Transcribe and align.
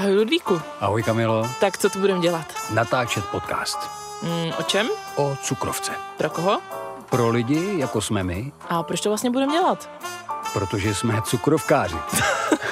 Ahoj 0.00 0.14
Ludvíku. 0.16 0.60
Ahoj 0.80 1.02
Kamilo. 1.02 1.48
Tak 1.60 1.78
co 1.78 1.90
tu 1.90 1.98
budeme 1.98 2.20
dělat? 2.20 2.46
Natáčet 2.70 3.24
podcast. 3.24 3.78
Mm, 4.22 4.52
o 4.58 4.62
čem? 4.62 4.88
O 5.16 5.36
cukrovce. 5.42 5.92
Pro 6.16 6.30
koho? 6.30 6.60
Pro 7.10 7.28
lidi, 7.28 7.78
jako 7.78 8.00
jsme 8.00 8.22
my. 8.22 8.52
A 8.68 8.82
proč 8.82 9.00
to 9.00 9.10
vlastně 9.10 9.30
budeme 9.30 9.52
dělat? 9.52 9.90
Protože 10.52 10.94
jsme 10.94 11.22
cukrovkáři. 11.22 11.96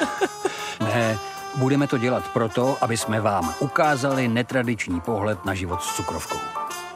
ne, 0.80 1.18
budeme 1.56 1.86
to 1.86 1.98
dělat 1.98 2.28
proto, 2.32 2.76
aby 2.80 2.96
jsme 2.96 3.20
vám 3.20 3.54
ukázali 3.58 4.28
netradiční 4.28 5.00
pohled 5.00 5.44
na 5.44 5.54
život 5.54 5.82
s 5.82 5.96
cukrovkou. 5.96 6.38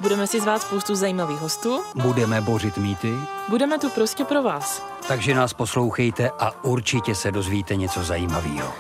Budeme 0.01 0.27
si 0.27 0.41
zvát 0.41 0.63
spoustu 0.63 0.95
zajímavých 0.95 1.39
hostů. 1.39 1.83
Budeme 1.95 2.41
bořit 2.41 2.79
mýty. 2.79 3.15
Budeme 3.49 3.79
tu 3.79 3.91
prostě 3.91 4.25
pro 4.25 4.43
vás. 4.43 4.83
Takže 5.09 5.35
nás 5.35 5.53
poslouchejte 5.53 6.31
a 6.39 6.65
určitě 6.65 7.15
se 7.15 7.33
dozvíte 7.33 7.77
něco 7.77 8.05
zajímavého. 8.05 8.73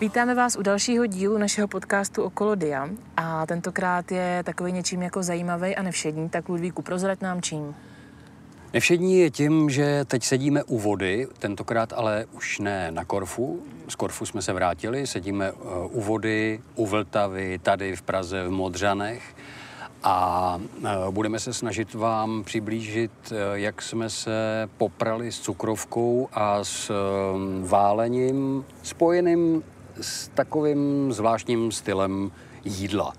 Vítáme 0.00 0.34
vás 0.34 0.56
u 0.56 0.62
dalšího 0.62 1.06
dílu 1.06 1.38
našeho 1.38 1.68
podcastu 1.68 2.22
Okolo 2.22 2.54
Dia 2.54 2.88
a 3.16 3.46
tentokrát 3.46 4.12
je 4.12 4.42
takový 4.46 4.72
něčím 4.72 5.02
jako 5.02 5.22
zajímavý 5.22 5.76
a 5.76 5.82
nevšední, 5.82 6.28
tak 6.28 6.48
Ludvíku, 6.48 6.82
prozrať 6.82 7.20
nám 7.20 7.42
čím. 7.42 7.74
Nevšední 8.72 9.18
je 9.18 9.30
tím, 9.30 9.70
že 9.70 10.04
teď 10.04 10.24
sedíme 10.24 10.64
u 10.64 10.78
vody, 10.78 11.28
tentokrát 11.38 11.92
ale 11.92 12.26
už 12.32 12.58
ne 12.58 12.90
na 12.90 13.04
Korfu. 13.04 13.62
Z 13.88 13.94
Korfu 13.94 14.26
jsme 14.26 14.42
se 14.42 14.52
vrátili, 14.52 15.06
sedíme 15.06 15.48
eh, 15.48 15.54
u 15.90 16.00
vody, 16.00 16.60
u 16.74 16.86
Vltavy, 16.86 17.58
tady 17.58 17.96
v 17.96 18.02
Praze, 18.02 18.44
v 18.44 18.50
Modřanech 18.50 19.22
a 20.02 20.60
eh, 20.84 20.88
budeme 21.10 21.38
se 21.38 21.52
snažit 21.52 21.94
vám 21.94 22.44
přiblížit, 22.44 23.12
eh, 23.32 23.36
jak 23.52 23.82
jsme 23.82 24.10
se 24.10 24.68
poprali 24.78 25.32
s 25.32 25.40
cukrovkou 25.40 26.28
a 26.32 26.64
s 26.64 26.92
válením 27.62 28.64
spojeným 28.82 29.62
s 30.00 30.28
takovým 30.28 31.12
zvláštním 31.12 31.72
stylem 31.72 32.32
jídla 32.64 33.12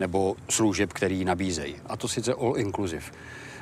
nebo 0.00 0.36
služeb, 0.48 0.92
který 0.92 1.24
nabízejí. 1.24 1.76
A 1.86 1.96
to 1.96 2.08
sice 2.08 2.34
all 2.34 2.54
inclusive. 2.56 3.04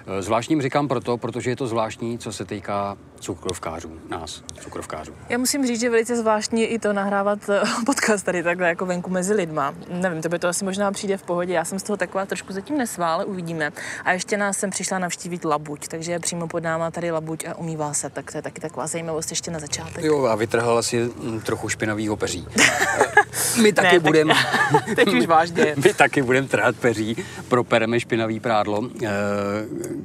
Eh, 0.06 0.22
zvláštním 0.22 0.62
říkám 0.62 0.88
proto, 0.88 1.16
protože 1.16 1.50
je 1.50 1.56
to 1.56 1.66
zvláštní, 1.66 2.18
co 2.18 2.32
se 2.32 2.44
týká 2.44 2.96
cukrovkářů, 3.20 3.92
nás, 4.08 4.42
cukrovkářů. 4.60 5.12
Já 5.28 5.38
musím 5.38 5.66
říct, 5.66 5.80
že 5.80 5.90
velice 5.90 6.16
zvláštní 6.16 6.64
i 6.64 6.78
to 6.78 6.92
nahrávat 6.92 7.38
eh, 7.48 7.60
podcast 7.86 8.24
tady 8.24 8.42
takhle 8.42 8.68
jako 8.68 8.86
venku 8.86 9.10
mezi 9.10 9.34
lidma. 9.34 9.74
Nevím, 9.88 10.22
to 10.22 10.28
by 10.28 10.38
to 10.38 10.48
asi 10.48 10.64
možná 10.64 10.92
přijde 10.92 11.16
v 11.16 11.22
pohodě. 11.22 11.52
Já 11.52 11.64
jsem 11.64 11.78
z 11.78 11.82
toho 11.82 11.96
taková 11.96 12.26
trošku 12.26 12.52
zatím 12.52 12.78
nesvá, 12.78 13.14
ale 13.14 13.24
uvidíme. 13.24 13.72
A 14.04 14.12
ještě 14.12 14.36
nás 14.36 14.58
jsem 14.58 14.70
přišla 14.70 14.98
navštívit 14.98 15.44
Labuť, 15.44 15.88
takže 15.88 16.12
je 16.12 16.20
přímo 16.20 16.48
pod 16.48 16.62
náma 16.62 16.90
tady 16.90 17.10
Labuť 17.10 17.44
a 17.44 17.54
umývá 17.58 17.94
se, 17.94 18.10
tak 18.10 18.32
to 18.32 18.38
je 18.38 18.42
taky 18.42 18.60
taková 18.60 18.86
zajímavost 18.86 19.30
ještě 19.30 19.50
na 19.50 19.58
začátek. 19.58 20.04
Jo, 20.04 20.24
a 20.24 20.34
vytrhala 20.34 20.82
si 20.82 21.04
hm, 21.04 21.40
trochu 21.40 21.68
špinavý 21.68 22.08
peří. 22.16 22.46
My 23.62 23.72
taky 23.72 23.94
ne, 23.94 24.00
budeme... 24.00 24.34
Tak, 24.34 24.84
teď 24.96 25.14
už 25.14 25.26
vážně. 25.26 25.74
My 25.84 25.94
taky 25.94 26.22
budeme 26.22 26.48
trhat 26.48 26.76
peří, 26.76 27.16
propereme 27.48 28.00
špinavý 28.00 28.40
prádlo, 28.40 28.88
eh, 29.04 29.08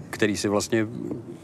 který 0.10 0.38
si 0.38 0.48
vlastně 0.48 0.88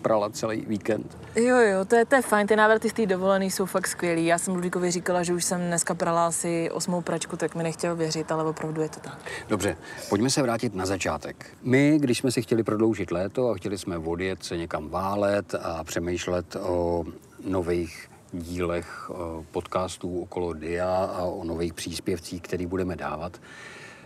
prala 0.02 0.30
celý 0.30 0.66
víkend. 0.66 1.17
Jo, 1.36 1.58
jo, 1.58 1.86
to 1.86 1.95
je, 1.95 2.05
to 2.05 2.16
je 2.16 2.22
fajn, 2.22 2.47
ty 2.47 2.55
návraty 2.55 2.89
z 2.89 2.94
té 2.94 3.05
dovolený 3.05 3.52
jsou 3.52 3.66
fakt 3.66 3.88
skvělý. 3.88 4.25
Já 4.25 4.38
jsem 4.38 4.53
Ludvíkovi 4.55 4.92
říkala, 4.92 5.23
že 5.23 5.33
už 5.33 5.45
jsem 5.45 5.61
dneska 5.61 5.94
prala 5.94 6.28
asi 6.28 6.72
osmou 6.72 7.02
pračku, 7.02 7.38
tak 7.38 7.55
mi 7.55 7.64
nechtěl 7.64 7.95
věřit, 7.95 8.31
ale 8.31 8.44
opravdu 8.44 8.81
je 8.81 8.89
to 8.89 9.00
tak. 9.00 9.20
Dobře, 9.50 9.77
pojďme 10.09 10.30
se 10.30 10.42
vrátit 10.42 10.75
na 10.75 10.86
začátek. 10.86 11.45
My, 11.61 11.97
když 12.00 12.17
jsme 12.17 12.31
si 12.31 12.42
chtěli 12.42 12.64
prodloužit 12.64 13.11
léto 13.11 13.50
a 13.50 13.55
chtěli 13.55 13.77
jsme 13.77 13.97
odjet 13.97 14.44
se 14.44 14.58
někam 14.58 14.89
válet 14.89 15.55
a 15.61 15.83
přemýšlet 15.83 16.55
o 16.55 17.05
nových 17.47 18.09
dílech 18.33 19.11
podcastů 19.52 20.22
okolo 20.22 20.53
DIA 20.53 21.11
a 21.14 21.23
o 21.23 21.44
nových 21.44 21.73
příspěvcích, 21.73 22.42
který 22.42 22.66
budeme 22.66 22.95
dávat, 22.95 23.42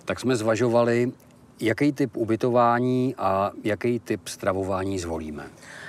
tak 0.05 0.19
jsme 0.19 0.35
zvažovali, 0.35 1.11
jaký 1.59 1.91
typ 1.91 2.17
ubytování 2.17 3.15
a 3.17 3.51
jaký 3.63 3.99
typ 3.99 4.27
stravování 4.27 4.99
zvolíme. 4.99 5.43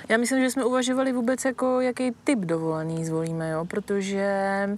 Já 0.09 0.17
myslím, 0.17 0.43
že 0.43 0.51
jsme 0.51 0.65
uvažovali 0.65 1.13
vůbec, 1.13 1.45
jako 1.45 1.81
jaký 1.81 2.11
typ 2.23 2.39
dovolený 2.39 3.05
zvolíme, 3.05 3.49
jo? 3.49 3.65
protože 3.65 4.29
uh, 4.69 4.75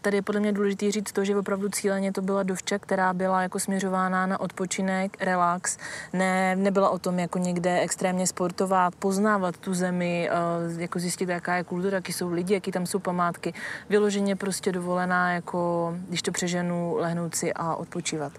tady 0.00 0.16
je 0.16 0.22
podle 0.22 0.40
mě 0.40 0.52
důležité 0.52 0.90
říct 0.90 1.12
to, 1.12 1.24
že 1.24 1.36
opravdu 1.36 1.68
cíleně 1.68 2.12
to 2.12 2.22
byla 2.22 2.42
dovča, 2.42 2.78
která 2.78 3.12
byla 3.14 3.42
jako 3.42 3.60
směřována 3.60 4.26
na 4.26 4.40
odpočinek, 4.40 5.16
relax, 5.20 5.78
ne, 6.12 6.56
nebyla 6.56 6.90
o 6.90 6.98
tom 6.98 7.18
jako 7.18 7.38
někde 7.38 7.80
extrémně 7.80 8.26
sportovat, 8.26 8.94
poznávat 8.94 9.56
tu 9.56 9.74
zemi, 9.74 10.30
uh, 10.72 10.80
jako 10.80 10.98
zjistit, 10.98 11.28
jaká 11.28 11.56
je 11.56 11.64
kultura, 11.64 11.96
jaký 11.96 12.12
jsou 12.12 12.32
lidi, 12.32 12.54
jaký 12.54 12.72
tam 12.72 12.86
jsou 12.86 12.98
památky. 12.98 13.54
Vyloženě 13.88 14.36
prostě 14.36 14.72
dovolená, 14.72 15.32
jako 15.32 15.94
když 16.08 16.22
to 16.22 16.32
přeženu, 16.32 16.96
lehnout 16.96 17.34
si 17.34 17.52
a 17.52 17.74
odpočívat. 17.74 18.32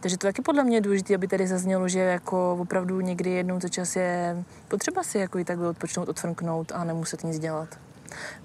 Takže 0.00 0.18
to 0.18 0.26
taky 0.26 0.42
podle 0.42 0.64
mě 0.64 0.76
je 0.76 0.80
důležité, 0.80 1.14
aby 1.14 1.28
tady 1.28 1.46
zaznělo, 1.46 1.88
že 1.88 1.98
jako 1.98 2.56
opravdu 2.60 3.00
někdy 3.00 3.30
jednou 3.30 3.60
za 3.60 3.68
čas 3.68 3.96
je 3.96 4.44
potřeba 4.68 5.02
si 5.02 5.18
jako 5.18 5.38
i 5.38 5.44
takhle 5.44 5.68
odpočnout, 5.68 6.08
odfrknout 6.08 6.72
a 6.72 6.84
nemuset 6.84 7.24
nic 7.24 7.38
dělat. 7.38 7.68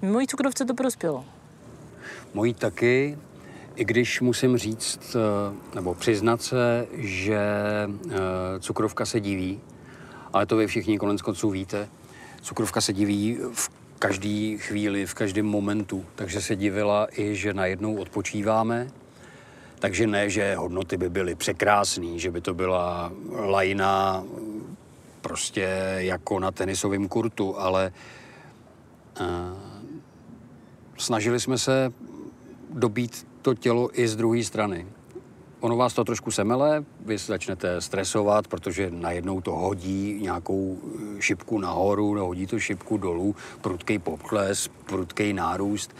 Mojí 0.02 0.26
cukrovce 0.26 0.64
to 0.64 0.74
prospělo. 0.74 1.24
Mojí 2.34 2.54
taky, 2.54 3.18
i 3.74 3.84
když 3.84 4.20
musím 4.20 4.58
říct, 4.58 5.16
eh, 5.16 5.74
nebo 5.74 5.94
přiznat 5.94 6.42
se, 6.42 6.86
že 6.94 7.40
eh, 8.10 8.14
cukrovka 8.60 9.06
se 9.06 9.20
diví, 9.20 9.60
ale 10.32 10.46
to 10.46 10.56
vy 10.56 10.66
všichni 10.66 10.98
konec 10.98 11.22
konců 11.22 11.50
víte, 11.50 11.88
cukrovka 12.40 12.80
se 12.80 12.92
diví 12.92 13.38
v 13.52 13.70
každý 13.98 14.58
chvíli, 14.58 15.06
v 15.06 15.14
každém 15.14 15.46
momentu, 15.46 16.04
takže 16.14 16.40
se 16.40 16.56
divila 16.56 17.06
i, 17.16 17.36
že 17.36 17.54
najednou 17.54 17.96
odpočíváme, 17.96 18.88
takže 19.82 20.06
ne, 20.06 20.30
že 20.30 20.54
hodnoty 20.56 20.96
by 20.96 21.10
byly 21.10 21.34
překrásné, 21.34 22.18
že 22.18 22.30
by 22.30 22.40
to 22.40 22.54
byla 22.54 23.12
lajna 23.30 24.24
prostě 25.20 25.68
jako 25.96 26.38
na 26.38 26.50
tenisovém 26.50 27.08
kurtu, 27.08 27.58
ale 27.58 27.92
uh, 29.20 29.26
snažili 30.98 31.40
jsme 31.40 31.58
se 31.58 31.92
dobít 32.70 33.26
to 33.42 33.54
tělo 33.54 34.00
i 34.00 34.08
z 34.08 34.16
druhé 34.16 34.44
strany. 34.44 34.86
Ono 35.60 35.76
vás 35.76 35.94
to 35.94 36.04
trošku 36.04 36.30
semele, 36.30 36.84
vy 37.06 37.18
začnete 37.18 37.80
stresovat, 37.80 38.48
protože 38.48 38.90
najednou 38.90 39.40
to 39.40 39.52
hodí 39.52 40.18
nějakou 40.22 40.78
šipku 41.18 41.58
nahoru, 41.58 42.26
hodí 42.26 42.46
to 42.46 42.58
šipku 42.58 42.96
dolů, 42.96 43.34
prudký 43.60 43.98
pokles, 43.98 44.68
prudký 44.68 45.32
nárůst, 45.32 45.96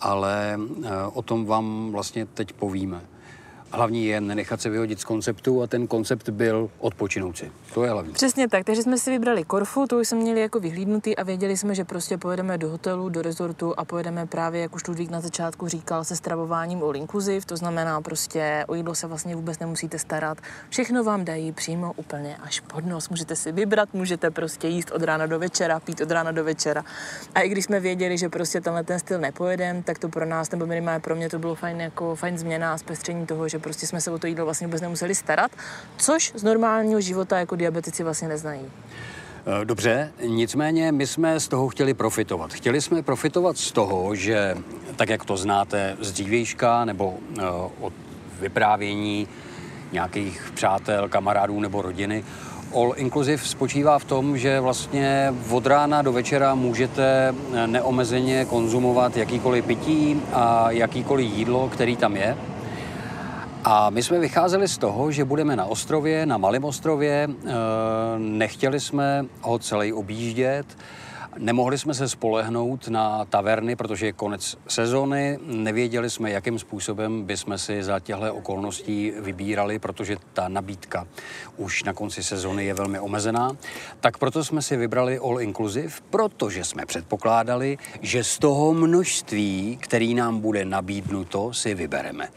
ale 0.00 0.58
uh, 0.58 0.86
o 1.12 1.22
tom 1.22 1.46
vám 1.46 1.92
vlastně 1.92 2.26
teď 2.26 2.52
povíme. 2.52 3.13
Hlavní 3.74 4.06
je 4.06 4.20
nenechat 4.20 4.60
se 4.60 4.70
vyhodit 4.70 5.00
z 5.00 5.04
konceptu 5.04 5.62
a 5.62 5.66
ten 5.66 5.86
koncept 5.86 6.28
byl 6.28 6.70
odpočinout 6.78 7.38
si. 7.38 7.52
To 7.74 7.84
je 7.84 7.90
hlavní. 7.90 8.12
Přesně 8.12 8.48
tak, 8.48 8.64
takže 8.64 8.82
jsme 8.82 8.98
si 8.98 9.10
vybrali 9.10 9.44
Korfu, 9.44 9.86
to 9.86 9.98
už 9.98 10.08
jsme 10.08 10.18
měli 10.18 10.40
jako 10.40 10.60
vyhlídnutý 10.60 11.16
a 11.16 11.22
věděli 11.22 11.56
jsme, 11.56 11.74
že 11.74 11.84
prostě 11.84 12.18
pojedeme 12.18 12.58
do 12.58 12.68
hotelu, 12.68 13.08
do 13.08 13.22
rezortu 13.22 13.74
a 13.76 13.84
pojedeme 13.84 14.26
právě, 14.26 14.60
jak 14.60 14.74
už 14.74 14.86
Ludvík 14.88 15.10
na 15.10 15.20
začátku 15.20 15.68
říkal, 15.68 16.04
se 16.04 16.16
stravováním 16.16 16.82
all 16.82 16.96
inclusive, 16.96 17.46
to 17.46 17.56
znamená 17.56 18.00
prostě 18.00 18.64
o 18.68 18.74
jídlo 18.74 18.94
se 18.94 19.06
vlastně 19.06 19.36
vůbec 19.36 19.58
nemusíte 19.58 19.98
starat. 19.98 20.38
Všechno 20.68 21.04
vám 21.04 21.24
dají 21.24 21.52
přímo 21.52 21.92
úplně 21.96 22.36
až 22.36 22.60
pod 22.60 22.86
nos. 22.86 23.08
Můžete 23.08 23.36
si 23.36 23.52
vybrat, 23.52 23.88
můžete 23.94 24.30
prostě 24.30 24.68
jíst 24.68 24.90
od 24.90 25.02
rána 25.02 25.26
do 25.26 25.38
večera, 25.38 25.80
pít 25.80 26.00
od 26.00 26.10
rána 26.10 26.32
do 26.32 26.44
večera. 26.44 26.84
A 27.34 27.40
i 27.40 27.48
když 27.48 27.64
jsme 27.64 27.80
věděli, 27.80 28.18
že 28.18 28.28
prostě 28.28 28.60
tenhle 28.60 28.84
ten 28.84 28.98
styl 28.98 29.18
nepojedeme, 29.18 29.82
tak 29.82 29.98
to 29.98 30.08
pro 30.08 30.26
nás, 30.26 30.50
nebo 30.50 30.66
minimálně 30.66 31.00
pro 31.00 31.16
mě 31.16 31.28
to 31.28 31.38
bylo 31.38 31.54
fajn, 31.54 31.80
jako 31.80 32.14
fajn 32.14 32.38
změna 32.38 32.72
a 32.72 32.78
zpestření 32.78 33.26
toho, 33.26 33.48
že 33.48 33.63
prostě 33.64 33.86
jsme 33.86 34.00
se 34.00 34.10
o 34.10 34.18
to 34.18 34.26
jídlo 34.26 34.44
vlastně 34.44 34.66
vůbec 34.66 34.82
nemuseli 34.82 35.14
starat, 35.14 35.50
což 35.96 36.32
z 36.36 36.42
normálního 36.42 37.00
života 37.00 37.38
jako 37.38 37.56
diabetici 37.56 38.02
vlastně 38.02 38.28
neznají. 38.28 38.60
Eh, 38.60 39.64
dobře, 39.64 40.12
nicméně 40.26 40.92
my 40.92 41.06
jsme 41.06 41.40
z 41.40 41.48
toho 41.48 41.68
chtěli 41.68 41.94
profitovat. 41.94 42.52
Chtěli 42.52 42.80
jsme 42.80 43.02
profitovat 43.02 43.56
z 43.58 43.72
toho, 43.72 44.14
že 44.14 44.56
tak, 44.96 45.08
jak 45.08 45.24
to 45.24 45.36
znáte 45.36 45.96
z 46.00 46.12
dřívějška 46.12 46.84
nebo 46.84 47.08
uh, 47.08 47.44
od 47.80 47.92
vyprávění 48.40 49.28
nějakých 49.92 50.52
přátel, 50.54 51.08
kamarádů 51.08 51.60
nebo 51.60 51.82
rodiny, 51.82 52.24
All 52.74 52.94
Inclusive 52.96 53.42
spočívá 53.44 53.98
v 53.98 54.04
tom, 54.04 54.38
že 54.38 54.60
vlastně 54.60 55.34
od 55.50 55.66
rána 55.66 56.02
do 56.02 56.12
večera 56.12 56.54
můžete 56.54 57.34
neomezeně 57.66 58.44
konzumovat 58.44 59.16
jakýkoliv 59.16 59.64
pití 59.64 60.22
a 60.32 60.70
jakýkoliv 60.70 61.32
jídlo, 61.32 61.68
který 61.68 61.96
tam 61.96 62.16
je. 62.16 62.36
A 63.66 63.90
my 63.90 64.02
jsme 64.02 64.18
vycházeli 64.18 64.68
z 64.68 64.78
toho, 64.78 65.10
že 65.10 65.24
budeme 65.24 65.56
na 65.56 65.66
ostrově, 65.66 66.26
na 66.26 66.38
malém 66.38 66.64
ostrově, 66.64 67.28
eh, 67.30 67.52
nechtěli 68.18 68.80
jsme 68.80 69.26
ho 69.40 69.58
celý 69.58 69.92
objíždět, 69.92 70.66
Nemohli 71.38 71.78
jsme 71.78 71.94
se 71.94 72.08
spolehnout 72.08 72.88
na 72.88 73.24
taverny, 73.24 73.76
protože 73.76 74.06
je 74.06 74.12
konec 74.12 74.56
sezóny. 74.68 75.38
Nevěděli 75.46 76.10
jsme, 76.10 76.30
jakým 76.30 76.58
způsobem 76.58 77.22
bychom 77.22 77.58
si 77.58 77.82
za 77.82 78.00
těchto 78.00 78.34
okolností 78.34 79.12
vybírali, 79.18 79.78
protože 79.78 80.16
ta 80.32 80.48
nabídka 80.48 81.06
už 81.56 81.84
na 81.84 81.92
konci 81.92 82.22
sezóny 82.22 82.64
je 82.64 82.74
velmi 82.74 83.00
omezená. 83.00 83.56
Tak 84.00 84.18
proto 84.18 84.44
jsme 84.44 84.62
si 84.62 84.76
vybrali 84.76 85.18
All 85.18 85.40
Inclusive, 85.40 85.94
protože 86.10 86.64
jsme 86.64 86.86
předpokládali, 86.86 87.78
že 88.00 88.24
z 88.24 88.38
toho 88.38 88.74
množství, 88.74 89.78
který 89.80 90.14
nám 90.14 90.40
bude 90.40 90.64
nabídnuto, 90.64 91.52
si 91.52 91.74
vybereme. 91.74 92.28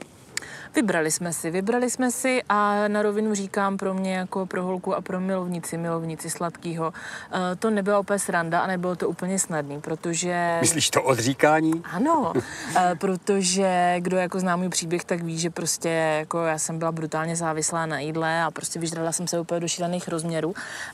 Vybrali 0.76 1.12
jsme 1.12 1.34
si, 1.34 1.52
vybrali 1.52 1.90
jsme 1.90 2.12
si 2.12 2.42
a 2.50 2.88
na 2.88 3.02
rovinu 3.02 3.36
říkám 3.36 3.78
pro 3.78 3.94
mě 3.94 4.16
jako 4.16 4.46
pro 4.46 4.64
holku 4.64 4.96
a 4.96 5.02
pro 5.02 5.20
milovnici, 5.20 5.78
milovnici 5.78 6.30
sladkého, 6.30 6.94
eh, 7.32 7.56
to 7.56 7.70
nebyla 7.70 8.00
úplně 8.00 8.20
sranda 8.20 8.60
a 8.60 8.68
nebylo 8.68 8.96
to 8.96 9.10
úplně 9.10 9.40
snadný, 9.40 9.82
protože... 9.82 10.58
Myslíš 10.62 10.90
to 10.90 11.04
odříkání? 11.04 11.84
Ano, 11.92 12.34
eh, 12.76 12.96
protože 13.00 13.96
kdo 14.00 14.18
jako 14.18 14.40
zná 14.40 14.56
můj 14.56 14.70
příběh, 14.70 15.06
tak 15.06 15.24
ví, 15.24 15.40
že 15.40 15.50
prostě 15.50 15.90
jako 15.90 16.44
já 16.44 16.58
jsem 16.58 16.80
byla 16.80 16.92
brutálně 16.92 17.36
závislá 17.36 17.86
na 17.86 18.00
jídle 18.00 18.44
a 18.44 18.52
prostě 18.52 18.80
vyžrala 18.80 19.12
jsem 19.12 19.28
se 19.28 19.40
úplně 19.40 19.60
do 19.60 19.68
šílených 19.68 20.08
rozměrů, 20.08 20.54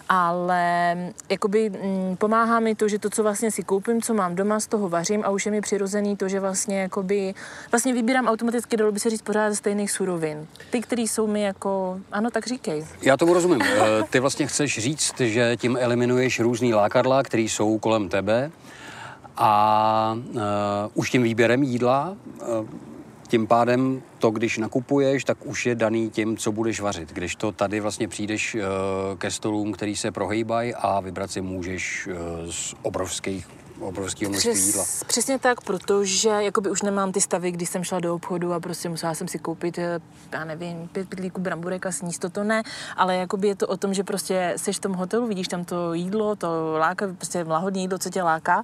ale 0.09 0.97
jakoby 1.29 1.69
mm, 1.69 2.15
pomáhá 2.17 2.59
mi 2.59 2.75
to, 2.75 2.87
že 2.87 2.99
to, 2.99 3.09
co 3.09 3.23
vlastně 3.23 3.51
si 3.51 3.63
koupím, 3.63 4.01
co 4.01 4.13
mám 4.13 4.35
doma, 4.35 4.59
z 4.59 4.67
toho 4.67 4.89
vařím 4.89 5.23
a 5.25 5.29
už 5.29 5.45
je 5.45 5.51
mi 5.51 5.61
přirozený 5.61 6.17
to, 6.17 6.29
že 6.29 6.39
vlastně 6.39 6.81
jakoby, 6.81 7.33
vlastně 7.71 7.93
vybírám 7.93 8.27
automaticky, 8.27 8.77
dalo 8.77 8.91
by 8.91 8.99
se 8.99 9.09
říct 9.09 9.21
pořád 9.21 9.53
stejných 9.63 9.91
surovin. 9.91 10.47
Ty, 10.69 10.81
které 10.81 11.01
jsou 11.01 11.27
mi 11.27 11.41
jako, 11.41 11.99
ano, 12.11 12.31
tak 12.31 12.47
říkej. 12.47 12.85
Já 13.01 13.17
tomu 13.17 13.33
rozumím. 13.33 13.61
Eh, 13.61 14.03
ty 14.09 14.19
vlastně 14.19 14.47
chceš 14.47 14.79
říct, 14.79 15.19
že 15.19 15.57
tím 15.57 15.77
eliminuješ 15.79 16.39
různý 16.39 16.73
lákadla, 16.73 17.23
které 17.23 17.43
jsou 17.43 17.77
kolem 17.77 18.09
tebe 18.09 18.51
a 19.37 20.17
uh, 20.29 20.41
už 20.93 21.09
tím 21.09 21.23
výběrem 21.23 21.63
jídla 21.63 22.15
uh, 22.41 22.67
tím 23.27 23.47
pádem 23.47 24.01
to, 24.19 24.31
když 24.31 24.57
nakupuješ, 24.57 25.23
tak 25.23 25.45
už 25.45 25.65
je 25.65 25.75
daný 25.75 26.09
tím, 26.09 26.37
co 26.37 26.51
budeš 26.51 26.79
vařit. 26.79 27.13
Když 27.13 27.35
to 27.35 27.51
tady 27.51 27.79
vlastně 27.79 28.07
přijdeš 28.07 28.57
ke 29.17 29.31
stolům, 29.31 29.73
který 29.73 29.95
se 29.95 30.11
prohejbají 30.11 30.73
a 30.75 30.99
vybrat 30.99 31.31
si 31.31 31.41
můžeš 31.41 32.09
z 32.49 32.75
obrovských 32.81 33.47
obrovského 33.87 34.29
množství 34.29 34.51
Přes, 34.51 34.65
jídla. 34.65 34.85
Přesně 35.07 35.39
tak, 35.39 35.61
protože 35.61 36.29
jakoby 36.29 36.69
už 36.69 36.81
nemám 36.81 37.11
ty 37.11 37.21
stavy, 37.21 37.51
když 37.51 37.69
jsem 37.69 37.83
šla 37.83 37.99
do 37.99 38.15
obchodu 38.15 38.53
a 38.53 38.59
prostě 38.59 38.89
musela 38.89 39.13
jsem 39.13 39.27
si 39.27 39.39
koupit, 39.39 39.77
eh, 39.77 39.99
já 40.31 40.45
nevím, 40.45 40.87
pět 40.87 41.09
pytlíků 41.09 41.41
bramburek 41.41 41.85
a 41.85 41.91
sníst 41.91 42.21
to, 42.21 42.29
to 42.29 42.43
ne, 42.43 42.63
ale 42.97 43.15
jakoby 43.15 43.47
je 43.47 43.55
to 43.55 43.67
o 43.67 43.77
tom, 43.77 43.93
že 43.93 44.03
prostě 44.03 44.53
seš 44.57 44.77
v 44.77 44.81
tom 44.81 44.93
hotelu, 44.93 45.27
vidíš 45.27 45.47
tam 45.47 45.65
to 45.65 45.93
jídlo, 45.93 46.35
to 46.35 46.77
láka, 46.77 47.07
prostě 47.07 47.43
lahodní 47.43 47.81
jídlo, 47.81 47.97
co 47.97 48.09
tě 48.09 48.23
láká 48.23 48.63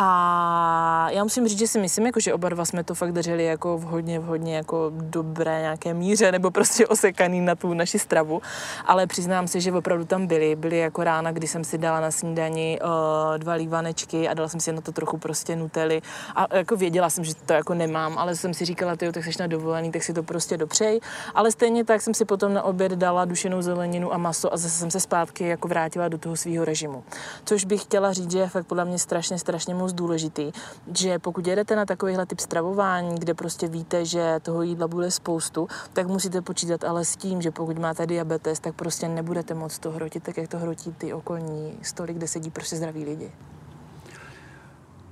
a 0.00 1.08
já 1.10 1.24
musím 1.24 1.48
říct, 1.48 1.58
že 1.58 1.66
si 1.66 1.80
myslím, 1.80 2.06
jako, 2.06 2.20
že 2.20 2.34
oba 2.34 2.48
dva 2.48 2.64
jsme 2.64 2.84
to 2.84 2.94
fakt 2.94 3.12
drželi 3.12 3.44
jako 3.44 3.78
v 3.78 3.82
hodně, 3.82 4.18
v 4.20 4.24
hodně 4.24 4.56
jako 4.56 4.90
dobré 4.94 5.60
nějaké 5.60 5.94
míře, 5.94 6.32
nebo 6.32 6.50
prostě 6.50 6.86
osekaný 6.86 7.40
na 7.40 7.54
tu 7.54 7.74
naši 7.74 7.98
stravu. 7.98 8.42
Ale 8.86 9.06
přiznám 9.06 9.48
se, 9.48 9.60
že 9.60 9.72
opravdu 9.72 10.04
tam 10.04 10.26
byly. 10.26 10.56
Byly 10.56 10.78
jako 10.78 11.04
rána, 11.04 11.32
kdy 11.32 11.46
jsem 11.46 11.64
si 11.64 11.78
dala 11.78 12.00
na 12.00 12.10
snídani 12.10 12.78
uh, 12.82 13.38
dva 13.38 13.52
lívanečky 13.52 14.28
a 14.28 14.34
dala 14.34 14.48
jsem 14.48 14.60
si 14.60 14.72
na 14.72 14.80
to 14.80 14.92
trochu 14.92 15.18
prostě 15.18 15.56
nutely. 15.56 16.02
A 16.36 16.56
jako 16.56 16.76
věděla 16.76 17.10
jsem, 17.10 17.24
že 17.24 17.34
to 17.34 17.52
jako 17.52 17.74
nemám, 17.74 18.18
ale 18.18 18.36
jsem 18.36 18.54
si 18.54 18.64
říkala, 18.64 18.96
ty 18.96 19.12
tak 19.12 19.24
jsi 19.24 19.30
na 19.40 19.46
dovolený, 19.46 19.92
tak 19.92 20.02
si 20.02 20.12
to 20.12 20.22
prostě 20.22 20.56
dopřej. 20.56 21.00
Ale 21.34 21.52
stejně 21.52 21.84
tak 21.84 22.02
jsem 22.02 22.14
si 22.14 22.24
potom 22.24 22.54
na 22.54 22.62
oběd 22.62 22.92
dala 22.92 23.24
dušenou 23.24 23.62
zeleninu 23.62 24.14
a 24.14 24.18
maso 24.18 24.52
a 24.52 24.56
zase 24.56 24.78
jsem 24.78 24.90
se 24.90 25.00
zpátky 25.00 25.48
jako 25.48 25.68
vrátila 25.68 26.08
do 26.08 26.18
toho 26.18 26.36
svého 26.36 26.64
režimu. 26.64 27.04
Což 27.44 27.64
bych 27.64 27.82
chtěla 27.82 28.12
říct, 28.12 28.30
že 28.30 28.38
je 28.38 28.48
fakt 28.48 28.66
podle 28.66 28.84
mě 28.84 28.98
strašně, 28.98 29.38
strašně 29.38 29.74
moc 29.74 29.87
důležitý, 29.92 30.52
že 30.94 31.18
pokud 31.18 31.46
jedete 31.46 31.76
na 31.76 31.84
takovýhle 31.84 32.26
typ 32.26 32.40
stravování, 32.40 33.14
kde 33.18 33.34
prostě 33.34 33.68
víte, 33.68 34.04
že 34.04 34.40
toho 34.42 34.62
jídla 34.62 34.88
bude 34.88 35.10
spoustu, 35.10 35.68
tak 35.92 36.06
musíte 36.06 36.42
počítat 36.42 36.84
ale 36.84 37.04
s 37.04 37.16
tím, 37.16 37.42
že 37.42 37.50
pokud 37.50 37.78
máte 37.78 38.06
diabetes, 38.06 38.60
tak 38.60 38.74
prostě 38.74 39.08
nebudete 39.08 39.54
moc 39.54 39.78
to 39.78 39.90
hrotit, 39.90 40.22
tak 40.22 40.36
jak 40.36 40.48
to 40.48 40.58
hrotí 40.58 40.92
ty 40.92 41.12
okolní 41.12 41.78
stoly, 41.82 42.14
kde 42.14 42.28
sedí 42.28 42.50
prostě 42.50 42.76
zdraví 42.76 43.04
lidi. 43.04 43.32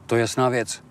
To 0.06 0.14
je 0.14 0.20
jasná 0.20 0.49
věc. 0.49 0.82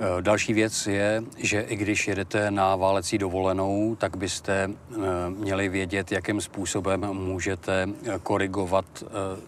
Eh, 0.00 0.22
další 0.22 0.52
věc 0.54 0.86
je, 0.86 1.22
že 1.36 1.60
i 1.60 1.76
když 1.76 2.08
jedete 2.08 2.50
na 2.50 2.76
válecí 2.76 3.18
dovolenou, 3.18 3.96
tak 3.98 4.16
byste 4.16 4.70
eh, 4.70 4.96
měli 5.28 5.68
vědět, 5.68 6.12
jakým 6.12 6.40
způsobem 6.40 7.00
můžete 7.12 7.88
eh, 7.88 8.18
korigovat 8.22 8.84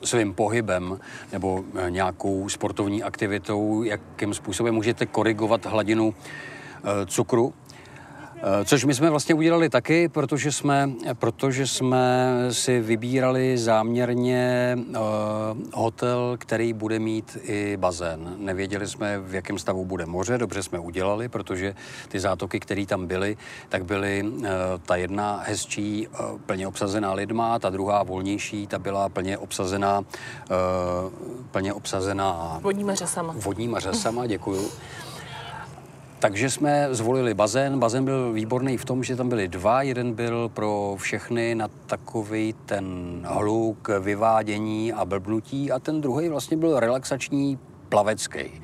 svým 0.05 0.35
pohybem 0.35 0.99
nebo 1.33 1.65
nějakou 1.89 2.49
sportovní 2.49 3.03
aktivitou, 3.03 3.83
jakým 3.83 4.35
způsobem 4.35 4.75
můžete 4.75 5.07
korigovat 5.07 5.67
hladinu 5.67 6.15
cukru 7.07 7.55
což 8.65 8.85
my 8.85 8.95
jsme 8.95 9.11
vlastně 9.11 9.35
udělali 9.35 9.69
taky, 9.69 10.09
protože 10.09 10.53
jsme, 10.53 10.91
protože 11.19 11.67
jsme 11.67 12.37
si 12.51 12.81
vybírali 12.81 13.59
záměrně 13.59 14.79
uh, 14.89 14.97
hotel, 15.75 16.37
který 16.39 16.73
bude 16.73 16.99
mít 16.99 17.39
i 17.43 17.77
bazén. 17.77 18.37
Nevěděli 18.39 18.87
jsme, 18.87 19.19
v 19.19 19.35
jakém 19.35 19.59
stavu 19.59 19.85
bude 19.85 20.07
moře, 20.07 20.39
dobře 20.39 20.63
jsme 20.63 20.79
udělali, 20.79 21.29
protože 21.29 21.75
ty 22.09 22.21
zátoky, 22.21 22.61
které 22.61 22.87
tam 22.87 23.07
byly, 23.07 23.37
tak 23.69 23.85
byly 23.85 24.23
uh, 24.23 24.47
ta 24.87 24.97
jedna 24.97 25.43
hezčí, 25.47 26.09
plně 26.47 26.69
obsazená 26.69 27.13
lidma, 27.13 27.59
ta 27.59 27.71
druhá 27.71 28.03
volnější, 28.03 28.67
ta 28.67 28.79
byla 28.79 29.09
plně 29.09 29.39
obsazená, 29.39 30.05
plně 31.51 31.73
obsazená 31.73 32.59
vodníma 32.63 32.95
řasama. 32.95 33.35
Vodníma 33.37 33.81
řasama, 33.81 34.27
děkuju. 34.27 34.71
Takže 36.21 36.51
jsme 36.51 36.89
zvolili 36.91 37.35
bazén. 37.35 37.79
Bazén 37.79 38.05
byl 38.05 38.33
výborný 38.33 38.77
v 38.77 38.85
tom, 38.85 39.05
že 39.05 39.17
tam 39.17 39.29
byly 39.29 39.49
dva. 39.49 39.83
Jeden 39.83 40.13
byl 40.13 40.49
pro 40.49 40.97
všechny 40.99 41.55
na 41.55 41.69
takový 41.87 42.55
ten 42.67 42.85
hluk, 43.25 43.89
vyvádění 44.01 44.93
a 44.93 45.05
blbnutí 45.05 45.73
a 45.73 45.79
ten 45.79 46.01
druhý 46.01 46.29
vlastně 46.29 46.57
byl 46.57 46.81
relaxační 46.81 47.59
plavecký. 47.89 48.63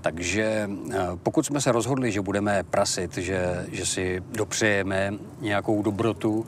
Takže 0.00 0.70
eh, 0.92 0.96
pokud 1.22 1.46
jsme 1.46 1.60
se 1.60 1.72
rozhodli, 1.72 2.12
že 2.12 2.20
budeme 2.20 2.62
prasit, 2.62 3.16
že, 3.16 3.66
že 3.72 3.86
si 3.86 4.22
dopřejeme 4.32 5.14
nějakou 5.40 5.82
dobrotu, 5.82 6.46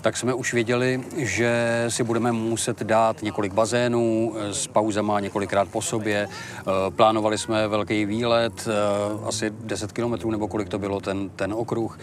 tak 0.00 0.16
jsme 0.16 0.34
už 0.34 0.54
věděli, 0.54 1.00
že 1.16 1.84
si 1.88 2.04
budeme 2.04 2.32
muset 2.32 2.82
dát 2.82 3.22
několik 3.22 3.52
bazénů 3.52 4.34
eh, 4.36 4.54
s 4.54 4.66
pauzama 4.66 5.20
několikrát 5.20 5.68
po 5.68 5.82
sobě. 5.82 6.28
Eh, 6.28 6.62
plánovali 6.90 7.38
jsme 7.38 7.68
velký 7.68 8.04
výlet, 8.04 8.68
eh, 8.68 9.26
asi 9.28 9.52
10 9.60 9.92
kilometrů 9.92 10.30
nebo 10.30 10.48
kolik 10.48 10.68
to 10.68 10.78
bylo 10.78 11.00
ten, 11.00 11.30
ten 11.30 11.52
okruh. 11.52 11.98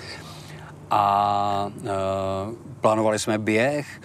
A 0.92 1.72
plánovali 2.81 3.19
jsme 3.19 3.38
běh. 3.38 4.01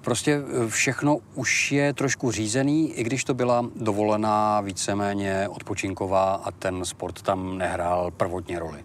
Prostě 0.00 0.42
všechno 0.68 1.18
už 1.34 1.72
je 1.72 1.92
trošku 1.92 2.30
řízený, 2.30 2.92
i 2.92 3.04
když 3.04 3.24
to 3.24 3.34
byla 3.34 3.66
dovolená 3.76 4.60
víceméně 4.60 5.48
odpočinková 5.48 6.34
a 6.34 6.50
ten 6.50 6.84
sport 6.84 7.22
tam 7.22 7.58
nehrál 7.58 8.10
prvotně 8.10 8.58
roli. 8.58 8.84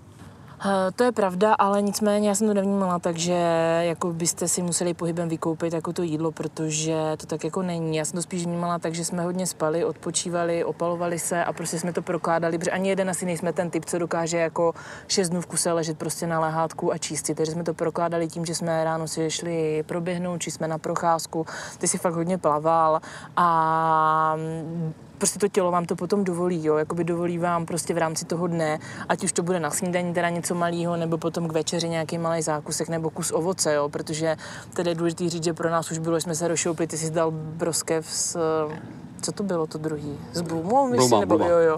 Eh, 0.65 0.91
to 0.95 1.03
je 1.03 1.11
pravda, 1.11 1.53
ale 1.53 1.81
nicméně 1.81 2.29
já 2.29 2.35
jsem 2.35 2.47
to 2.47 2.53
nevnímala, 2.53 2.99
takže 2.99 3.33
jako 3.81 4.13
byste 4.13 4.47
si 4.47 4.61
museli 4.61 4.93
pohybem 4.93 5.29
vykoupit 5.29 5.73
jako 5.73 5.93
to 5.93 6.03
jídlo, 6.03 6.31
protože 6.31 6.95
to 7.17 7.25
tak 7.25 7.43
jako 7.43 7.61
není. 7.61 7.97
Já 7.97 8.05
jsem 8.05 8.17
to 8.17 8.21
spíš 8.21 8.45
vnímala 8.45 8.79
tak, 8.79 8.95
že 8.95 9.05
jsme 9.05 9.23
hodně 9.23 9.47
spali, 9.47 9.85
odpočívali, 9.85 10.63
opalovali 10.63 11.19
se 11.19 11.45
a 11.45 11.53
prostě 11.53 11.79
jsme 11.79 11.93
to 11.93 12.01
prokládali, 12.01 12.57
protože 12.57 12.71
ani 12.71 12.89
jeden 12.89 13.09
asi 13.09 13.25
nejsme 13.25 13.53
ten 13.53 13.69
typ, 13.69 13.85
co 13.85 13.97
dokáže 13.97 14.37
jako 14.37 14.73
šest 15.07 15.29
dnů 15.29 15.41
v 15.41 15.45
kuse 15.45 15.71
ležet 15.71 15.97
prostě 15.97 16.27
na 16.27 16.39
lehátku 16.39 16.93
a 16.93 16.97
číst 16.97 17.31
Takže 17.35 17.51
jsme 17.51 17.63
to 17.63 17.73
prokládali 17.73 18.27
tím, 18.27 18.45
že 18.45 18.55
jsme 18.55 18.83
ráno 18.83 19.07
si 19.07 19.31
šli 19.31 19.83
proběhnout, 19.83 20.41
či 20.41 20.51
jsme 20.51 20.67
na 20.67 20.77
procházku. 20.77 21.45
Ty 21.77 21.87
si 21.87 21.97
fakt 21.97 22.13
hodně 22.13 22.37
plaval 22.37 23.01
a 23.35 24.37
prostě 25.21 25.39
to 25.39 25.47
tělo 25.47 25.71
vám 25.71 25.85
to 25.85 25.95
potom 25.95 26.23
dovolí, 26.23 26.65
jo, 26.65 26.77
jakoby 26.77 27.03
dovolí 27.03 27.37
vám 27.37 27.65
prostě 27.65 27.93
v 27.93 27.97
rámci 27.97 28.25
toho 28.25 28.47
dne, 28.47 28.79
ať 29.09 29.23
už 29.23 29.31
to 29.31 29.43
bude 29.43 29.59
na 29.59 29.69
snídaní 29.69 30.13
teda 30.13 30.29
něco 30.29 30.55
malého, 30.55 30.97
nebo 30.97 31.17
potom 31.17 31.47
k 31.47 31.51
večeři 31.51 31.89
nějaký 31.89 32.17
malý 32.17 32.41
zákusek 32.41 32.89
nebo 32.89 33.09
kus 33.09 33.31
ovoce, 33.31 33.73
jo, 33.73 33.89
protože 33.89 34.37
tedy 34.73 34.89
je 34.89 34.95
důležité 34.95 35.29
říct, 35.29 35.43
že 35.43 35.53
pro 35.53 35.69
nás 35.69 35.91
už 35.91 35.97
bylo, 35.97 36.17
že 36.17 36.21
jsme 36.21 36.35
se 36.35 36.47
rozšoupli, 36.47 36.87
ty 36.87 36.97
jsi 36.97 37.11
dal 37.11 37.31
broskev 37.31 38.05
s 38.09 38.37
co 39.21 39.31
to 39.31 39.43
bylo 39.43 39.67
to 39.67 39.77
druhý? 39.77 40.17
S 40.33 40.41
Blumou, 40.41 40.87
myslím, 40.87 41.09
Bluma, 41.09 41.19
nebo 41.19 41.37
Bluma. 41.37 41.51
jo, 41.51 41.57
jo. 41.57 41.77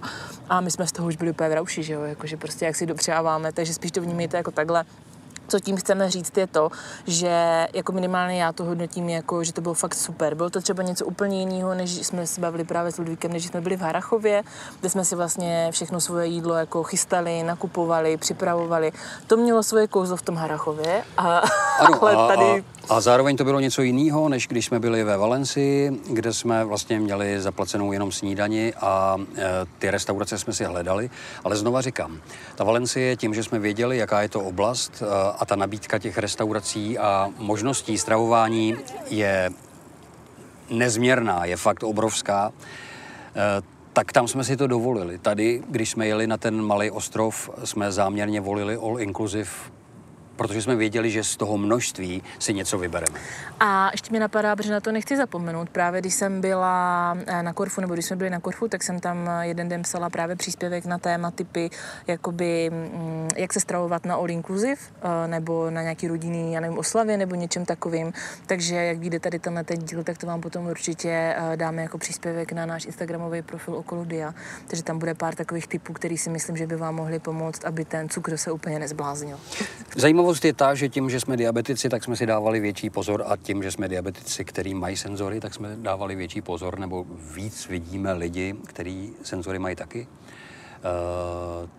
A 0.49 0.61
my 0.61 0.71
jsme 0.71 0.87
z 0.87 0.91
toho 0.91 1.07
už 1.07 1.15
byli 1.15 1.31
úplně 1.31 1.49
v 1.49 1.53
rauši, 1.53 1.83
že 1.83 1.93
jo, 1.93 2.01
jakože 2.01 2.37
prostě 2.37 2.65
jak 2.65 2.75
si 2.75 2.85
dopřáváme, 2.85 3.51
takže 3.51 3.73
spíš 3.73 3.91
to 3.91 4.01
vnímejte 4.01 4.37
jako 4.37 4.51
takhle 4.51 4.85
co 5.47 5.59
tím 5.59 5.77
chceme 5.77 6.11
říct 6.11 6.37
je 6.37 6.47
to, 6.47 6.69
že 7.07 7.67
jako 7.73 7.91
minimálně 7.91 8.41
já 8.41 8.51
to 8.51 8.63
hodnotím 8.63 9.09
jako, 9.09 9.43
že 9.43 9.53
to 9.53 9.61
bylo 9.61 9.73
fakt 9.73 9.95
super. 9.95 10.35
Bylo 10.35 10.49
to 10.49 10.61
třeba 10.61 10.83
něco 10.83 11.05
úplně 11.05 11.39
jiného, 11.39 11.73
než 11.73 11.91
jsme 11.91 12.27
se 12.27 12.41
bavili 12.41 12.63
právě 12.63 12.91
s 12.91 12.97
Ludvíkem, 12.97 13.33
než 13.33 13.45
jsme 13.45 13.61
byli 13.61 13.77
v 13.77 13.81
Harachově, 13.81 14.43
kde 14.79 14.89
jsme 14.89 15.05
si 15.05 15.15
vlastně 15.15 15.67
všechno 15.71 16.01
svoje 16.01 16.27
jídlo 16.27 16.55
jako 16.55 16.83
chystali, 16.83 17.43
nakupovali, 17.43 18.17
připravovali. 18.17 18.91
To 19.27 19.37
mělo 19.37 19.63
svoje 19.63 19.87
kouzlo 19.87 20.17
v 20.17 20.21
tom 20.21 20.35
Harachově. 20.35 21.03
A, 21.17 21.37
ano, 21.79 22.03
ale 22.03 22.15
a, 22.15 22.27
tady... 22.27 22.63
a, 22.89 22.95
a 22.95 23.01
zároveň 23.01 23.37
to 23.37 23.43
bylo 23.43 23.59
něco 23.59 23.81
jiného, 23.81 24.29
než 24.29 24.47
když 24.47 24.65
jsme 24.65 24.79
byli 24.79 25.03
ve 25.03 25.17
Valencii, 25.17 26.01
kde 26.09 26.33
jsme 26.33 26.65
vlastně 26.65 26.99
měli 26.99 27.41
zaplacenou 27.41 27.91
jenom 27.91 28.11
snídani 28.11 28.73
a 28.81 29.17
e, 29.35 29.43
ty 29.79 29.91
restaurace 29.91 30.37
jsme 30.37 30.53
si 30.53 30.63
hledali. 30.63 31.09
Ale 31.43 31.55
znova 31.55 31.81
říkám, 31.81 32.21
ta 32.55 32.63
Valencie 32.63 33.15
tím, 33.15 33.33
že 33.33 33.43
jsme 33.43 33.59
věděli, 33.59 33.97
jaká 33.97 34.21
je 34.21 34.29
to 34.29 34.39
oblast 34.41 35.01
e, 35.01 35.32
a 35.39 35.45
ta 35.45 35.55
nabídka 35.55 35.99
těch 35.99 36.17
restaurací 36.17 36.97
a 36.97 37.31
možností 37.37 37.97
stravování 37.97 38.75
je 39.09 39.49
nezměrná, 40.69 41.45
je 41.45 41.57
fakt 41.57 41.83
obrovská, 41.83 42.51
eh, 43.35 43.61
tak 43.93 44.11
tam 44.11 44.27
jsme 44.27 44.43
si 44.43 44.57
to 44.57 44.67
dovolili. 44.67 45.17
Tady, 45.17 45.63
když 45.69 45.89
jsme 45.89 46.07
jeli 46.07 46.27
na 46.27 46.37
ten 46.37 46.61
malý 46.61 46.91
ostrov, 46.91 47.49
jsme 47.63 47.91
záměrně 47.91 48.41
volili 48.41 48.75
all 48.75 48.99
inclusive 48.99 49.49
protože 50.35 50.61
jsme 50.61 50.75
věděli, 50.75 51.11
že 51.11 51.23
z 51.23 51.35
toho 51.37 51.57
množství 51.57 52.23
si 52.39 52.53
něco 52.53 52.77
vybereme. 52.77 53.19
A 53.59 53.89
ještě 53.91 54.11
mi 54.11 54.19
napadá, 54.19 54.55
protože 54.55 54.71
na 54.71 54.79
to 54.79 54.91
nechci 54.91 55.17
zapomenout. 55.17 55.69
Právě 55.69 56.01
když 56.01 56.13
jsem 56.13 56.41
byla 56.41 57.17
eh, 57.27 57.43
na 57.43 57.53
Korfu, 57.53 57.81
nebo 57.81 57.93
když 57.93 58.05
jsme 58.05 58.15
byli 58.15 58.29
na 58.29 58.39
Korfu, 58.39 58.67
tak 58.67 58.83
jsem 58.83 58.99
tam 58.99 59.29
eh, 59.29 59.47
jeden 59.47 59.69
den 59.69 59.81
psala 59.81 60.09
právě 60.09 60.35
příspěvek 60.35 60.85
na 60.85 60.97
téma 60.97 61.31
typy, 61.31 61.69
jakoby, 62.07 62.69
mm, 62.69 63.27
jak 63.35 63.53
se 63.53 63.59
stravovat 63.59 64.05
na 64.05 64.15
all 64.15 64.29
inclusive, 64.29 64.81
eh, 65.03 65.27
nebo 65.27 65.69
na 65.69 65.81
nějaký 65.81 66.07
rodinný, 66.07 66.53
já 66.53 66.59
nevím, 66.59 66.77
oslavě, 66.77 67.17
nebo 67.17 67.35
něčem 67.35 67.65
takovým. 67.65 68.13
Takže 68.47 68.75
jak 68.75 68.97
vyjde 68.97 69.19
tady 69.19 69.39
tenhle 69.39 69.63
ten 69.63 69.77
díl, 69.77 70.03
tak 70.03 70.17
to 70.17 70.27
vám 70.27 70.41
potom 70.41 70.65
určitě 70.65 71.35
dáme 71.55 71.81
jako 71.81 71.97
příspěvek 71.97 72.51
na 72.51 72.65
náš 72.65 72.85
Instagramový 72.85 73.41
profil 73.41 73.75
okolo 73.75 74.05
Dia. 74.05 74.33
Takže 74.67 74.83
tam 74.83 74.99
bude 74.99 75.13
pár 75.13 75.35
takových 75.35 75.67
typů, 75.67 75.93
který 75.93 76.17
si 76.17 76.29
myslím, 76.29 76.57
že 76.57 76.67
by 76.67 76.75
vám 76.75 76.95
mohli 76.95 77.19
pomoct, 77.19 77.65
aby 77.65 77.85
ten 77.85 78.09
cukr 78.09 78.37
se 78.37 78.51
úplně 78.51 78.79
nezbláznil. 78.79 79.39
Zajímavost 80.23 80.45
je 80.45 80.53
ta, 80.53 80.75
že 80.75 80.89
tím, 80.89 81.09
že 81.09 81.19
jsme 81.19 81.37
diabetici, 81.37 81.89
tak 81.89 82.03
jsme 82.03 82.15
si 82.15 82.25
dávali 82.25 82.59
větší 82.59 82.89
pozor 82.89 83.23
a 83.27 83.37
tím, 83.37 83.63
že 83.63 83.71
jsme 83.71 83.87
diabetici, 83.87 84.45
který 84.45 84.73
mají 84.73 84.97
senzory, 84.97 85.39
tak 85.39 85.53
jsme 85.53 85.75
dávali 85.75 86.15
větší 86.15 86.41
pozor, 86.41 86.79
nebo 86.79 87.05
víc 87.35 87.67
vidíme 87.67 88.13
lidi, 88.13 88.55
kteří 88.65 89.13
senzory 89.23 89.59
mají 89.59 89.75
taky. 89.75 90.07
Uh, 90.07 91.69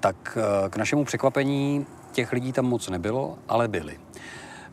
tak 0.00 0.16
uh, 0.36 0.68
k 0.68 0.76
našemu 0.76 1.04
překvapení 1.04 1.86
těch 2.12 2.32
lidí 2.32 2.52
tam 2.52 2.64
moc 2.64 2.88
nebylo, 2.88 3.38
ale 3.48 3.68
byli. 3.68 3.98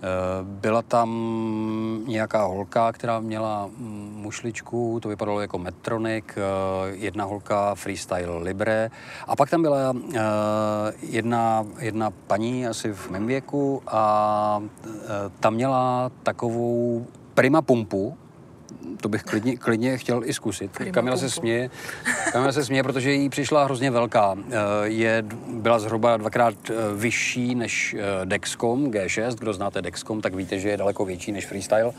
Eh, 0.01 0.43
byla 0.43 0.81
tam 0.81 1.10
nějaká 2.08 2.43
holka, 2.43 2.91
která 2.91 3.20
měla 3.20 3.70
mušličku, 4.15 5.00
to 5.01 5.10
vypadalo 5.10 5.41
jako 5.41 5.58
Metronic, 5.58 6.25
eh, 6.38 6.41
jedna 6.91 7.25
holka 7.25 7.75
Freestyle 7.75 8.38
Libre. 8.38 8.89
A 9.27 9.36
pak 9.36 9.50
tam 9.50 9.62
byla 9.62 9.93
eh, 10.13 10.20
jedna, 11.01 11.65
jedna 11.79 12.12
paní 12.27 12.67
asi 12.67 12.93
v 12.93 13.10
mém 13.10 13.27
věku 13.27 13.81
a 13.88 14.63
ta 15.39 15.50
měla 15.50 16.12
takovou 16.24 17.05
prima 17.34 17.62
pumpu, 17.62 18.17
to 19.01 19.09
bych 19.09 19.23
klidně, 19.23 19.57
klidně 19.57 19.97
chtěl 19.97 20.21
i 20.25 20.33
zkusit. 20.33 20.77
Kamila 20.91 21.17
se 21.17 21.29
směje, 21.29 21.69
Kamila 22.31 22.51
se 22.51 22.65
směje, 22.65 22.83
protože 22.83 23.11
jí 23.13 23.29
přišla 23.29 23.63
hrozně 23.63 23.91
velká. 23.91 24.35
Eh, 24.51 24.57
je, 24.83 25.23
byla 25.47 25.79
zhruba 25.79 26.17
dvakrát 26.17 26.55
eh, 26.69 26.73
vyšší 26.95 27.55
než 27.55 27.95
eh, 28.00 28.25
Dexcom 28.25 28.91
G6. 28.91 29.35
Kdo 29.39 29.53
znáte 29.53 29.81
Dexcom, 29.81 30.21
tak 30.21 30.35
víte, 30.35 30.59
že 30.59 30.69
je 30.69 30.77
daleko 30.77 31.05
větší 31.05 31.31
než 31.31 31.45
Freestyle. 31.45 31.91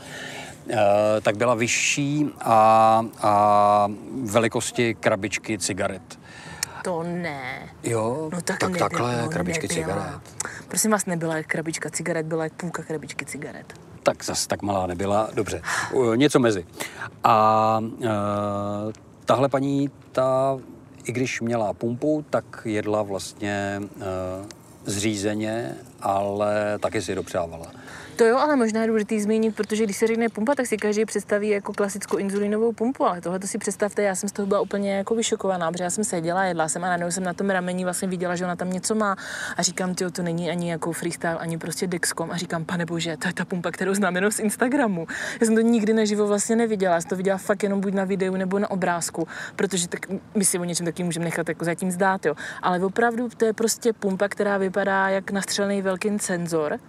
Tak 1.21 1.37
byla 1.37 1.55
vyšší 1.55 2.29
a, 2.41 3.05
a 3.21 3.87
velikosti 4.23 4.93
krabičky 4.93 5.57
cigaret. 5.57 6.19
To 6.83 7.03
ne. 7.03 7.69
Jo, 7.83 8.29
no 8.33 8.41
tak, 8.41 8.57
tak 8.57 8.69
nebyla, 8.69 8.89
takhle 8.89 9.21
no, 9.21 9.29
krabičky 9.29 9.67
nebyla. 9.67 9.95
cigaret. 9.95 10.21
Prosím 10.67 10.91
vás, 10.91 11.05
nebyla 11.05 11.43
krabička 11.43 11.89
cigaret, 11.89 12.25
byla 12.25 12.45
půlka 12.57 12.83
krabičky 12.83 13.25
cigaret 13.25 13.73
tak 14.03 14.23
zase 14.23 14.47
tak 14.47 14.61
malá 14.61 14.87
nebyla, 14.87 15.29
dobře, 15.33 15.61
něco 16.15 16.39
mezi. 16.39 16.65
A 17.23 17.79
e, 18.03 18.07
tahle 19.25 19.49
paní, 19.49 19.89
ta, 20.11 20.59
i 21.03 21.11
když 21.11 21.41
měla 21.41 21.73
pumpu, 21.73 22.25
tak 22.29 22.45
jedla 22.65 23.01
vlastně 23.01 23.81
e, 23.81 24.05
zřízeně, 24.85 25.75
ale 26.01 26.79
taky 26.79 27.01
si 27.01 27.15
dopřávala. 27.15 27.82
To 28.15 28.25
jo, 28.25 28.37
ale 28.37 28.55
možná 28.55 28.81
je 28.81 28.87
důležité 28.87 29.19
zmínit, 29.19 29.55
protože 29.55 29.83
když 29.83 29.97
se 29.97 30.07
řekne 30.07 30.29
pumpa, 30.29 30.55
tak 30.55 30.67
si 30.67 30.77
každý 30.77 31.05
představí 31.05 31.49
jako 31.49 31.73
klasickou 31.73 32.17
inzulinovou 32.17 32.73
pumpu, 32.73 33.05
ale 33.05 33.21
tohle 33.21 33.39
to 33.39 33.47
si 33.47 33.57
představte, 33.57 34.03
já 34.03 34.15
jsem 34.15 34.29
z 34.29 34.31
toho 34.31 34.45
byla 34.45 34.61
úplně 34.61 34.93
jako 34.93 35.15
vyšokovaná, 35.15 35.71
protože 35.71 35.83
já 35.83 35.89
jsem 35.89 36.03
seděla, 36.03 36.43
jedla 36.43 36.69
jsem 36.69 36.83
a 36.83 36.87
najednou 36.87 37.11
jsem 37.11 37.23
na 37.23 37.33
tom 37.33 37.49
rameni 37.49 37.83
vlastně 37.83 38.07
viděla, 38.07 38.35
že 38.35 38.45
ona 38.45 38.55
tam 38.55 38.69
něco 38.69 38.95
má 38.95 39.15
a 39.57 39.61
říkám, 39.61 39.95
ty 39.95 40.11
to 40.11 40.23
není 40.23 40.49
ani 40.49 40.71
jako 40.71 40.91
freestyle, 40.91 41.37
ani 41.37 41.57
prostě 41.57 41.87
Dexcom 41.87 42.31
a 42.31 42.37
říkám, 42.37 42.65
pane 42.65 42.85
bože, 42.85 43.17
to 43.17 43.27
je 43.27 43.33
ta 43.33 43.45
pumpa, 43.45 43.71
kterou 43.71 43.93
znám 43.93 44.15
jenom 44.15 44.31
z 44.31 44.39
Instagramu. 44.39 45.07
Já 45.41 45.45
jsem 45.45 45.55
to 45.55 45.61
nikdy 45.61 45.93
naživo 45.93 46.27
vlastně 46.27 46.55
neviděla, 46.55 46.95
já 46.95 47.01
jsem 47.01 47.09
to 47.09 47.15
viděla 47.15 47.37
fakt 47.37 47.63
jenom 47.63 47.81
buď 47.81 47.93
na 47.93 48.03
videu 48.03 48.35
nebo 48.35 48.59
na 48.59 48.71
obrázku, 48.71 49.27
protože 49.55 49.87
tak 49.87 50.05
my 50.35 50.45
si 50.45 50.59
o 50.59 50.63
něčem 50.63 50.85
taky 50.85 51.03
můžeme 51.03 51.25
nechat 51.25 51.49
jako 51.49 51.65
zatím 51.65 51.91
zdát, 51.91 52.25
jo. 52.25 52.35
Ale 52.61 52.79
opravdu 52.79 53.29
to 53.37 53.45
je 53.45 53.53
prostě 53.53 53.93
pumpa, 53.93 54.27
která 54.27 54.57
vypadá 54.57 55.09
jak 55.09 55.31
nastřelený 55.31 55.81
velký 55.81 56.19
senzor, 56.19 56.79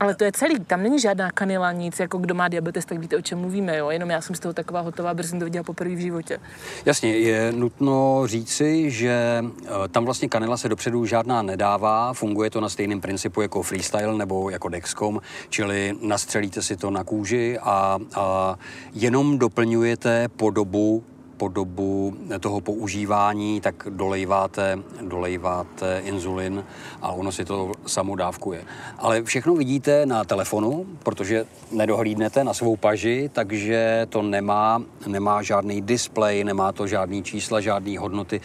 ale 0.00 0.14
to 0.14 0.24
je 0.24 0.32
celý, 0.32 0.60
tam 0.60 0.82
není 0.82 1.00
žádná 1.00 1.30
kanila, 1.30 1.72
nic, 1.72 2.00
jako 2.00 2.18
kdo 2.18 2.34
má 2.34 2.48
diabetes, 2.48 2.84
tak 2.84 2.98
víte, 2.98 3.16
o 3.16 3.20
čem 3.20 3.38
mluvíme, 3.38 3.76
jo? 3.76 3.90
Jenom 3.90 4.10
já 4.10 4.20
jsem 4.20 4.36
z 4.36 4.40
toho 4.40 4.54
taková 4.54 4.80
hotová, 4.80 5.14
jsem 5.22 5.38
to 5.38 5.44
viděla 5.44 5.62
poprvé 5.62 5.94
v 5.94 5.98
životě. 5.98 6.38
Jasně, 6.84 7.16
je 7.16 7.52
nutno 7.52 8.22
říci, 8.26 8.90
že 8.90 9.44
eh, 9.64 9.88
tam 9.88 10.04
vlastně 10.04 10.28
kanila 10.28 10.56
se 10.56 10.68
dopředu 10.68 11.06
žádná 11.06 11.42
nedává, 11.42 12.12
funguje 12.12 12.50
to 12.50 12.60
na 12.60 12.68
stejném 12.68 13.00
principu 13.00 13.42
jako 13.42 13.62
freestyle 13.62 14.18
nebo 14.18 14.50
jako 14.50 14.68
Dexcom, 14.68 15.20
čili 15.48 15.96
nastřelíte 16.02 16.62
si 16.62 16.76
to 16.76 16.90
na 16.90 17.04
kůži 17.04 17.58
a, 17.62 17.98
a 18.14 18.58
jenom 18.94 19.38
doplňujete 19.38 20.28
podobu 20.28 21.04
po 21.40 21.48
dobu 21.48 22.16
toho 22.40 22.60
používání, 22.60 23.60
tak 23.60 23.74
dolejváte, 23.88 24.78
dolejváte 25.00 26.02
inzulin 26.04 26.64
a 27.02 27.12
ono 27.12 27.32
si 27.32 27.44
to 27.44 27.72
samo 27.86 28.16
dávkuje. 28.16 28.64
Ale 28.98 29.22
všechno 29.22 29.54
vidíte 29.54 30.06
na 30.06 30.24
telefonu, 30.24 30.86
protože 31.02 31.46
nedohlídnete 31.72 32.44
na 32.44 32.54
svou 32.54 32.76
paži, 32.76 33.30
takže 33.32 34.06
to 34.08 34.22
nemá, 34.22 34.82
nemá 35.06 35.42
žádný 35.42 35.80
displej, 35.80 36.44
nemá 36.44 36.72
to 36.72 36.86
žádný 36.86 37.22
čísla, 37.22 37.60
žádný 37.60 37.96
hodnoty. 37.96 38.40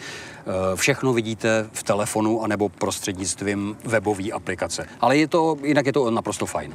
Eh, 0.46 0.76
všechno 0.76 1.12
vidíte 1.12 1.68
v 1.72 1.82
telefonu 1.82 2.42
anebo 2.42 2.68
prostřednictvím 2.68 3.76
webové 3.84 4.30
aplikace. 4.32 4.86
Ale 5.00 5.16
je 5.16 5.28
to, 5.28 5.56
jinak 5.62 5.86
je 5.86 5.92
to 5.92 6.10
naprosto 6.10 6.46
fajn. 6.46 6.72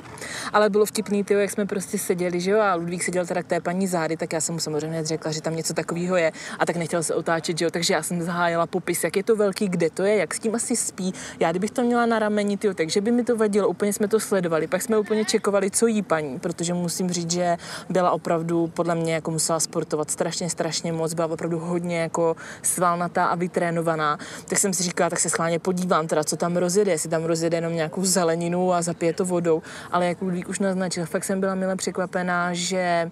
Ale 0.54 0.70
bylo 0.70 0.86
vtipný, 0.86 1.24
tyjo, 1.24 1.40
jak 1.40 1.52
jsme 1.52 1.66
prostě 1.66 1.98
seděli, 1.98 2.42
že 2.42 2.52
jo, 2.52 2.60
a 2.60 2.76
Ludvík 2.76 3.04
seděl 3.04 3.26
teda 3.26 3.44
k 3.44 3.48
té 3.48 3.62
paní 3.62 3.88
zády, 3.88 4.18
tak 4.18 4.34
já 4.34 4.42
jsem 4.42 4.56
mu 4.56 4.60
samozřejmě 4.60 5.06
řekla, 5.06 5.32
že 5.32 5.42
tam 5.42 5.56
něco 5.56 5.74
takového 5.74 6.18
je 6.18 6.32
a 6.60 6.66
tak 6.66 6.76
nechtěl 6.76 7.04
se 7.04 7.16
otáčet, 7.16 7.58
že 7.58 7.66
jo, 7.66 7.72
takže 7.72 7.94
já 7.94 8.04
jsem 8.04 8.22
zahájila 8.22 8.68
popis, 8.68 9.04
jak 9.04 9.18
je 9.18 9.24
to 9.24 9.36
velký, 9.36 9.70
kde 9.70 9.90
to 9.90 10.04
je, 10.04 10.16
jak 10.16 10.34
s 10.34 10.40
tím 10.40 10.56
asi 10.56 10.76
spí. 10.76 11.14
Já 11.40 11.52
kdybych 11.52 11.72
to 11.72 11.82
měla 11.82 12.06
na 12.06 12.20
rameni, 12.20 12.58
tyjo, 12.58 12.74
takže 12.74 13.02
by 13.02 13.12
mi 13.12 13.24
to 13.24 13.38
vadilo, 13.38 13.68
úplně 13.68 13.94
jsme 13.94 14.08
to 14.08 14.20
sledovali, 14.20 14.68
pak 14.68 14.82
jsme 14.82 15.00
úplně 15.00 15.26
čekovali, 15.26 15.72
co 15.72 15.88
jí 15.88 16.02
paní, 16.02 16.40
protože 16.40 16.74
musím 16.74 17.10
říct, 17.10 17.32
že 17.32 17.58
byla 17.90 18.12
opravdu, 18.12 18.68
podle 18.68 18.96
mě, 18.96 19.14
jako 19.14 19.32
musela 19.32 19.60
sportovat 19.60 20.12
strašně, 20.12 20.50
strašně 20.50 20.94
moc, 20.94 21.14
byla 21.14 21.28
opravdu 21.28 21.60
hodně 21.60 22.00
jako 22.00 22.36
svalnatá 22.62 23.26
a 23.26 23.36
vytržená 23.36 23.61
natrénovaná, 23.62 24.18
tak 24.50 24.60
jsem 24.60 24.74
si 24.74 24.84
říkala, 24.84 25.10
tak 25.10 25.20
se 25.20 25.30
schválně 25.30 25.60
podívám, 25.60 26.08
teda 26.08 26.24
co 26.24 26.38
tam 26.38 26.58
rozjede, 26.58 26.92
jestli 26.92 27.10
tam 27.10 27.24
rozjede 27.24 27.58
jenom 27.58 27.74
nějakou 27.74 28.06
zeleninu 28.06 28.74
a 28.74 28.82
zapije 28.82 29.14
to 29.14 29.26
vodou. 29.26 29.62
Ale 29.92 30.08
jak 30.08 30.22
Ludvík 30.22 30.50
už 30.50 30.60
naznačil, 30.60 31.06
fakt 31.06 31.24
jsem 31.24 31.40
byla 31.40 31.56
milé 31.56 31.76
překvapená, 31.76 32.54
že 32.54 33.12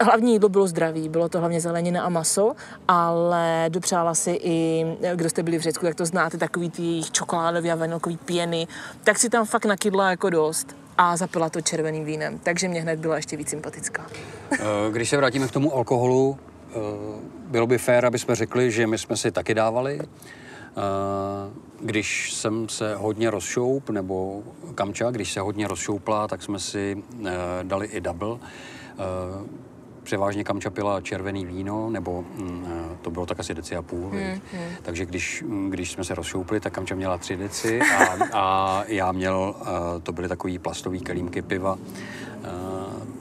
Hlavní 0.00 0.32
jídlo 0.32 0.48
bylo 0.48 0.66
zdraví, 0.66 1.08
bylo 1.08 1.28
to 1.28 1.38
hlavně 1.38 1.60
zelenina 1.60 2.02
a 2.02 2.08
maso, 2.08 2.54
ale 2.88 3.66
dopřála 3.68 4.14
si 4.14 4.38
i, 4.42 4.86
kdo 5.14 5.30
jste 5.30 5.42
byli 5.42 5.58
v 5.58 5.62
Řecku, 5.62 5.86
tak 5.86 5.94
to 5.94 6.06
znáte, 6.06 6.38
takový 6.38 6.70
ty 6.70 7.00
čokoládový 7.10 7.70
a 7.70 7.74
vanilkový 7.74 8.16
pěny, 8.16 8.66
tak 9.04 9.18
si 9.18 9.28
tam 9.28 9.46
fakt 9.46 9.64
nakydla 9.64 10.10
jako 10.10 10.30
dost 10.30 10.76
a 10.98 11.16
zapila 11.16 11.50
to 11.50 11.60
červeným 11.60 12.04
vínem, 12.04 12.38
takže 12.38 12.68
mě 12.68 12.80
hned 12.80 13.00
byla 13.00 13.16
ještě 13.16 13.36
víc 13.36 13.48
sympatická. 13.48 14.06
Eh, 14.52 14.58
když 14.90 15.08
se 15.08 15.16
vrátíme 15.16 15.48
k 15.48 15.50
tomu 15.50 15.74
alkoholu, 15.74 16.38
Eh, 16.68 17.37
bylo 17.48 17.66
by 17.66 17.78
fér, 17.78 18.06
aby 18.06 18.18
jsme 18.18 18.34
řekli, 18.34 18.70
že 18.70 18.86
my 18.86 18.98
jsme 18.98 19.16
si 19.16 19.30
taky 19.30 19.54
dávali. 19.54 20.00
Eh, 20.00 20.04
když 21.80 22.32
jsem 22.32 22.68
se 22.68 22.94
hodně 22.94 23.30
rozšoup, 23.30 23.90
nebo 23.90 24.42
Kamča, 24.74 25.10
když 25.10 25.32
se 25.32 25.40
hodně 25.40 25.68
rozšoupla, 25.68 26.28
tak 26.28 26.42
jsme 26.42 26.58
si 26.58 27.02
eh, 27.26 27.32
dali 27.62 27.86
i 27.86 28.00
double. 28.00 28.38
Převážně 30.02 30.44
Kamča 30.44 30.70
pila 30.70 31.00
červený 31.00 31.46
víno, 31.46 31.90
nebo 31.90 32.24
mm, 32.34 32.66
to 33.02 33.10
bylo 33.10 33.26
tak 33.26 33.40
asi 33.40 33.54
deci 33.54 33.76
a 33.76 33.82
půl. 33.82 34.10
Hmm, 34.10 34.40
hmm. 34.52 34.62
Takže 34.82 35.06
když, 35.06 35.44
když 35.68 35.92
jsme 35.92 36.04
se 36.04 36.14
rozšoupli, 36.14 36.60
tak 36.60 36.72
Kamča 36.72 36.94
měla 36.94 37.18
tři 37.18 37.36
deci 37.36 37.80
a, 37.80 38.16
a 38.32 38.84
já 38.86 39.12
měl, 39.12 39.54
to 40.02 40.12
byly 40.12 40.28
takový 40.28 40.58
plastový 40.58 41.00
kelímky 41.00 41.42
piva 41.42 41.78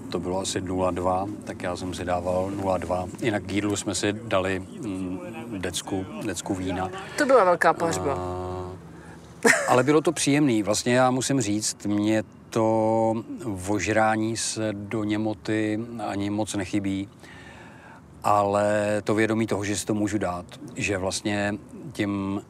to 0.10 0.20
bylo 0.20 0.40
asi 0.40 0.62
0,2, 0.62 1.30
tak 1.44 1.64
já 1.64 1.76
jsem 1.76 1.94
si 1.94 2.06
dával 2.06 2.52
0,2. 2.52 3.10
Jinak 3.22 3.44
k 3.44 3.52
jídlu 3.52 3.76
jsme 3.76 3.96
si 3.96 4.14
dali 4.14 4.60
mm, 4.60 5.20
decku, 5.58 6.06
decku 6.26 6.56
vína. 6.56 6.90
To 7.18 7.26
byla 7.26 7.44
velká 7.44 7.74
pařba. 7.74 8.14
A, 8.14 8.72
ale 9.68 9.84
bylo 9.84 10.02
to 10.02 10.12
příjemný. 10.12 10.64
Vlastně 10.64 10.94
já 10.94 11.12
musím 11.12 11.42
říct, 11.42 11.86
mě 11.86 12.24
to 12.50 13.14
vožrání 13.44 14.38
se 14.38 14.70
do 14.74 15.04
němoty 15.04 15.80
ani 16.08 16.30
moc 16.30 16.56
nechybí, 16.56 17.10
ale 18.24 19.02
to 19.04 19.16
vědomí 19.16 19.48
toho, 19.48 19.64
že 19.64 19.78
si 19.78 19.86
to 19.86 19.94
můžu 19.94 20.18
dát, 20.18 20.46
že 20.76 20.98
vlastně 20.98 21.56
tím 21.92 22.42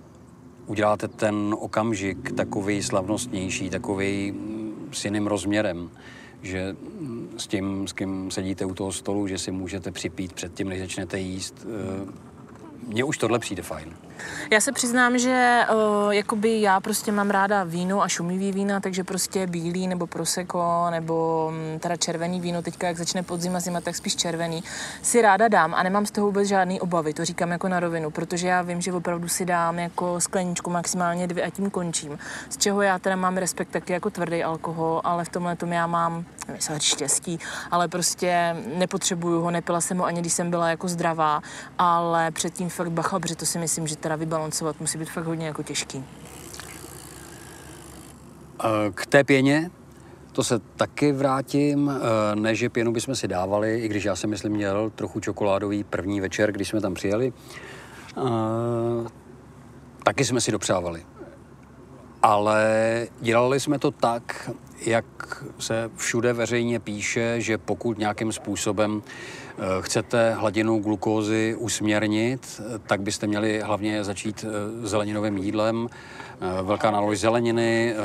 uděláte 0.66 1.08
ten 1.08 1.56
okamžik 1.60 2.32
takový 2.32 2.84
slavnostnější, 2.84 3.70
takový 3.70 4.34
s 4.92 5.06
jiným 5.06 5.28
rozměrem 5.28 5.90
že 6.42 6.76
s 7.38 7.48
tím, 7.48 7.88
s 7.88 7.94
kým 7.94 8.32
sedíte 8.32 8.66
u 8.66 8.74
toho 8.74 8.92
stolu, 8.92 9.28
že 9.28 9.38
si 9.38 9.52
můžete 9.52 9.92
připít 9.92 10.34
předtím, 10.34 10.70
než 10.70 10.80
začnete 10.80 11.20
jíst. 11.20 11.66
Eh, 11.66 12.28
mně 12.88 13.04
už 13.04 13.18
tohle 13.18 13.40
přijde 13.40 13.64
fajn. 13.64 13.96
Já 14.52 14.62
se 14.62 14.72
přiznám, 14.72 15.18
že 15.18 15.62
uh, 15.74 16.12
jakoby 16.14 16.62
já 16.62 16.80
prostě 16.80 17.12
mám 17.12 17.30
ráda 17.30 17.64
víno 17.64 18.02
a 18.02 18.08
šumivý 18.08 18.52
vína, 18.52 18.80
takže 18.80 19.04
prostě 19.04 19.48
bílý 19.48 19.88
nebo 19.88 20.08
proseko 20.08 20.88
nebo 20.90 21.48
um, 21.74 21.80
teda 21.80 21.96
červený 21.96 22.42
víno, 22.42 22.62
teďka 22.62 22.88
jak 22.88 22.98
začne 22.98 23.24
podzim 23.24 23.56
a 23.56 23.60
zima, 23.60 23.82
tak 23.82 23.96
spíš 23.96 24.16
červený, 24.16 24.64
si 25.02 25.22
ráda 25.22 25.48
dám 25.48 25.74
a 25.74 25.84
nemám 25.84 26.06
z 26.06 26.12
toho 26.12 26.28
vůbec 26.28 26.48
žádný 26.48 26.82
obavy, 26.82 27.14
to 27.14 27.26
říkám 27.26 27.52
jako 27.52 27.68
na 27.68 27.80
rovinu, 27.80 28.12
protože 28.12 28.48
já 28.48 28.62
vím, 28.62 28.82
že 28.82 28.94
opravdu 28.94 29.28
si 29.28 29.46
dám 29.46 29.80
jako 29.80 30.22
skleničku 30.22 30.70
maximálně 30.70 31.28
dvě 31.28 31.44
a 31.44 31.50
tím 31.50 31.70
končím. 31.70 32.20
Z 32.50 32.58
čeho 32.58 32.82
já 32.82 33.00
teda 33.00 33.16
mám 33.16 33.38
respekt 33.38 33.70
taky 33.70 33.94
jako 33.94 34.10
tvrdý 34.10 34.44
alkohol, 34.44 35.02
ale 35.04 35.26
v 35.26 35.30
tomhle 35.30 35.56
tom 35.56 35.74
já 35.74 35.88
mám, 35.88 36.26
nevím, 36.48 36.80
štěstí, 36.80 37.40
ale 37.72 37.88
prostě 37.88 38.56
nepotřebuju 38.76 39.42
ho, 39.42 39.52
nepila 39.52 39.82
jsem 39.82 39.98
ho 39.98 40.06
ani 40.06 40.22
když 40.22 40.34
jsem 40.34 40.50
byla 40.50 40.70
jako 40.70 40.88
zdravá, 40.88 41.42
ale 41.78 42.32
předtím 42.32 42.70
fakt 42.70 42.92
bacha, 42.92 43.20
protože 43.20 43.36
to 43.36 43.46
si 43.46 43.60
myslím, 43.60 43.88
že 43.88 43.96
teda 43.96 44.16
vybalancovat 44.16 44.80
musí 44.80 44.98
být 44.98 45.10
fakt 45.10 45.26
hodně 45.26 45.48
jako 45.48 45.64
těžký. 45.64 46.06
K 48.94 49.06
té 49.06 49.24
pěně, 49.24 49.72
to 50.32 50.44
se 50.44 50.60
taky 50.60 51.12
vrátím. 51.12 51.92
Ne, 52.36 52.56
že 52.56 52.70
pěnu 52.70 52.92
bychom 52.92 53.16
si 53.16 53.28
dávali, 53.28 53.80
i 53.80 53.88
když 53.88 54.04
já 54.04 54.16
jsem 54.16 54.30
myslím 54.30 54.52
měl 54.52 54.90
trochu 54.96 55.20
čokoládový 55.20 55.84
první 55.84 56.22
večer, 56.22 56.52
když 56.52 56.68
jsme 56.68 56.82
tam 56.82 56.94
přijeli. 56.94 57.34
Taky 60.04 60.26
jsme 60.26 60.42
si 60.42 60.52
dopřávali. 60.52 61.06
Ale 62.24 63.08
dělali 63.22 63.60
jsme 63.60 63.80
to 63.80 63.92
tak, 63.92 64.50
jak 64.86 65.06
se 65.60 65.92
všude 65.96 66.34
veřejně 66.34 66.80
píše, 66.80 67.42
že 67.42 67.58
pokud 67.58 67.98
nějakým 67.98 68.32
způsobem 68.32 69.02
eh, 69.04 69.62
chcete 69.82 70.34
hladinu 70.34 70.80
glukózy 70.80 71.56
usměrnit, 71.60 72.62
tak 72.88 73.02
byste 73.02 73.28
měli 73.28 73.62
hlavně 73.62 74.04
začít 74.04 74.46
eh, 74.48 74.88
zeleninovým 74.88 75.38
jídlem. 75.38 75.90
Eh, 75.90 76.64
velká 76.64 76.92
nálož 76.92 77.20
zeleniny, 77.20 77.96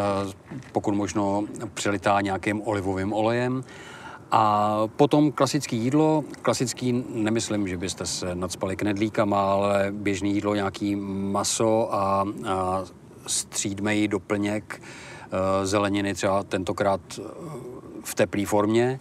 pokud 0.73 0.95
možno 0.95 1.45
přelitá 1.75 2.21
nějakým 2.21 2.63
olivovým 2.65 3.13
olejem. 3.13 3.65
A 4.35 4.75
potom 4.97 5.33
klasické 5.33 5.77
jídlo, 5.77 6.25
klasický 6.43 7.05
nemyslím, 7.15 7.69
že 7.69 7.77
byste 7.77 8.07
se 8.07 8.35
nadspali 8.35 8.77
knedlíkama, 8.77 9.53
ale 9.53 9.89
běžné 9.91 10.29
jídlo, 10.29 10.55
nějaký 10.55 10.97
maso 10.97 11.95
a, 11.95 12.25
a 12.47 12.85
střídmej 13.27 14.09
doplněk 14.09 14.81
Eh, 15.35 15.67
zeleniny 15.67 16.15
třeba 16.15 16.43
tentokrát 16.43 17.01
eh, 17.19 17.23
v 18.05 18.15
teplé 18.15 18.47
formě. 18.47 19.01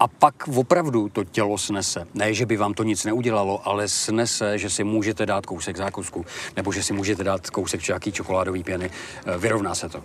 A 0.00 0.08
pak 0.08 0.34
opravdu 0.56 1.08
to 1.08 1.24
tělo 1.24 1.58
snese. 1.58 2.06
Ne, 2.14 2.34
že 2.34 2.46
by 2.46 2.56
vám 2.56 2.74
to 2.74 2.82
nic 2.82 3.04
neudělalo, 3.04 3.68
ale 3.68 3.88
snese, 3.88 4.58
že 4.58 4.70
si 4.70 4.84
můžete 4.84 5.26
dát 5.26 5.46
kousek 5.46 5.76
zákusku, 5.76 6.26
nebo 6.56 6.72
že 6.72 6.82
si 6.82 6.92
můžete 6.92 7.24
dát 7.24 7.50
kousek 7.50 7.88
nějaký 7.88 8.12
čokoládový 8.12 8.64
pěny. 8.64 8.90
Eh, 9.26 9.38
vyrovná 9.38 9.74
se 9.74 9.88
to. 9.88 10.02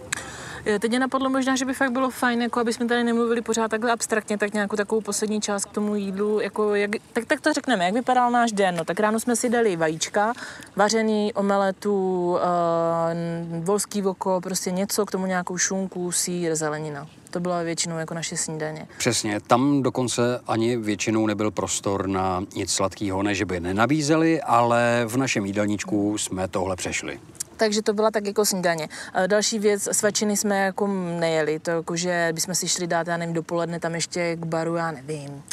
Teď 0.80 0.90
mě 0.90 1.00
napadlo 1.00 1.30
možná, 1.30 1.56
že 1.56 1.66
by 1.66 1.74
fakt 1.74 1.92
bylo 1.92 2.10
fajn, 2.10 2.42
jako 2.42 2.60
aby 2.60 2.74
jsme 2.74 2.86
tady 2.88 3.04
nemluvili 3.04 3.42
pořád 3.42 3.72
takhle 3.72 3.92
abstraktně, 3.92 4.38
tak 4.38 4.54
nějakou 4.54 4.76
takovou 4.76 5.02
poslední 5.02 5.42
část 5.42 5.66
k 5.66 5.72
tomu 5.72 5.96
jídlu, 5.96 6.40
jako 6.40 6.76
jak, 6.76 6.92
tak, 7.14 7.26
tak 7.26 7.42
to 7.42 7.54
řekneme, 7.54 7.86
jak 7.86 7.94
vypadal 7.94 8.32
náš 8.32 8.52
den. 8.52 8.76
No, 8.76 8.86
tak 8.86 9.00
ráno 9.00 9.20
jsme 9.20 9.36
si 9.36 9.50
dali 9.50 9.76
vajíčka, 9.76 10.34
vařený 10.76 11.34
omeletu, 11.34 12.32
uh, 12.32 13.64
volský 13.64 14.02
voko, 14.02 14.42
prostě 14.44 14.72
něco, 14.72 15.06
k 15.06 15.12
tomu 15.12 15.26
nějakou 15.26 15.58
šunku, 15.58 16.12
sír, 16.12 16.56
zelenina. 16.56 17.08
To 17.32 17.40
byla 17.40 17.64
většinou 17.64 17.98
jako 17.98 18.14
naše 18.14 18.38
snídaně. 18.38 18.88
Přesně, 18.98 19.40
tam 19.40 19.84
dokonce 19.84 20.40
ani 20.48 20.78
většinou 20.78 21.28
nebyl 21.28 21.52
prostor 21.52 22.08
na 22.08 22.44
nic 22.56 22.72
sladkého, 22.72 23.24
ne 23.24 23.36
že 23.36 23.46
by 23.46 23.60
nenabízeli, 23.60 24.42
ale 24.42 25.04
v 25.08 25.18
našem 25.18 25.46
jídelníčku 25.46 26.18
jsme 26.18 26.48
tohle 26.48 26.76
přešli 26.76 27.20
takže 27.60 27.82
to 27.82 27.94
byla 27.94 28.12
tak 28.12 28.26
jako 28.26 28.46
snídaně. 28.46 28.88
Další 29.28 29.60
věc, 29.60 29.90
svačiny 29.92 30.38
jsme 30.38 30.60
jako 30.60 30.88
nejeli, 31.20 31.60
to 31.60 31.72
jako, 31.72 31.96
že 31.96 32.30
bychom 32.34 32.56
si 32.56 32.68
šli 32.68 32.88
dát, 32.88 33.08
já 33.08 33.18
nevím, 33.18 33.36
dopoledne 33.36 33.80
tam 33.80 33.96
ještě 33.96 34.36
k 34.36 34.46
baru, 34.46 34.76
já 34.76 34.92
nevím, 34.92 35.44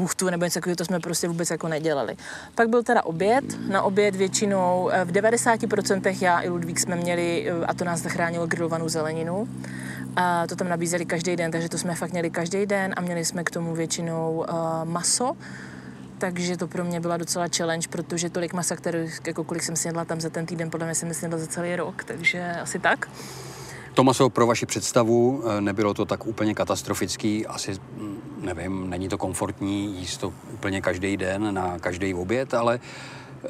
buchtu 0.00 0.30
nebo 0.30 0.44
něco 0.44 0.54
takového, 0.54 0.76
to 0.76 0.84
jsme 0.84 1.00
prostě 1.00 1.28
vůbec 1.28 1.50
jako 1.50 1.68
nedělali. 1.68 2.16
Pak 2.54 2.68
byl 2.68 2.82
teda 2.82 3.04
oběd, 3.04 3.44
na 3.68 3.82
oběd 3.82 4.16
většinou 4.16 4.90
eh, 4.92 5.04
v 5.04 5.12
90% 5.12 6.16
já 6.20 6.40
i 6.40 6.48
Ludvík 6.48 6.80
jsme 6.80 6.96
měli, 6.96 7.50
eh, 7.50 7.66
a 7.66 7.74
to 7.74 7.84
nás 7.84 8.00
zachránilo 8.00 8.46
grilovanou 8.46 8.88
zeleninu, 8.88 9.48
a 10.16 10.46
to 10.46 10.56
tam 10.56 10.68
nabízeli 10.68 11.06
každý 11.06 11.36
den, 11.36 11.50
takže 11.50 11.68
to 11.68 11.78
jsme 11.78 11.94
fakt 11.94 12.12
měli 12.12 12.30
každý 12.30 12.66
den 12.66 12.94
a 12.96 13.00
měli 13.00 13.24
jsme 13.24 13.44
k 13.44 13.50
tomu 13.50 13.74
většinou 13.74 14.44
uh, 14.48 14.90
maso, 14.90 15.36
takže 16.18 16.56
to 16.56 16.66
pro 16.66 16.84
mě 16.84 17.00
byla 17.00 17.16
docela 17.16 17.46
challenge, 17.56 17.88
protože 17.88 18.30
tolik 18.30 18.52
masa, 18.52 18.76
který, 18.76 18.98
jako 19.26 19.44
kolik 19.44 19.62
jsem 19.62 19.76
snědla 19.76 20.04
tam 20.04 20.20
za 20.20 20.30
ten 20.30 20.46
týden, 20.46 20.70
podle 20.70 20.86
mě 20.86 20.94
jsem 20.94 21.14
snědla 21.14 21.38
za 21.38 21.46
celý 21.46 21.76
rok, 21.76 22.04
takže 22.04 22.56
asi 22.62 22.78
tak. 22.78 23.08
To 23.94 24.04
maso 24.04 24.30
pro 24.30 24.46
vaši 24.46 24.66
představu 24.66 25.42
nebylo 25.60 25.94
to 25.94 26.04
tak 26.04 26.26
úplně 26.26 26.54
katastrofický, 26.54 27.46
asi 27.46 27.72
hm, 27.96 28.29
nevím, 28.40 28.90
není 28.90 29.08
to 29.08 29.18
komfortní 29.18 29.94
jíst 29.98 30.16
to 30.16 30.32
úplně 30.54 30.80
každý 30.80 31.16
den 31.16 31.54
na 31.54 31.78
každý 31.78 32.14
oběd, 32.14 32.54
ale 32.54 32.80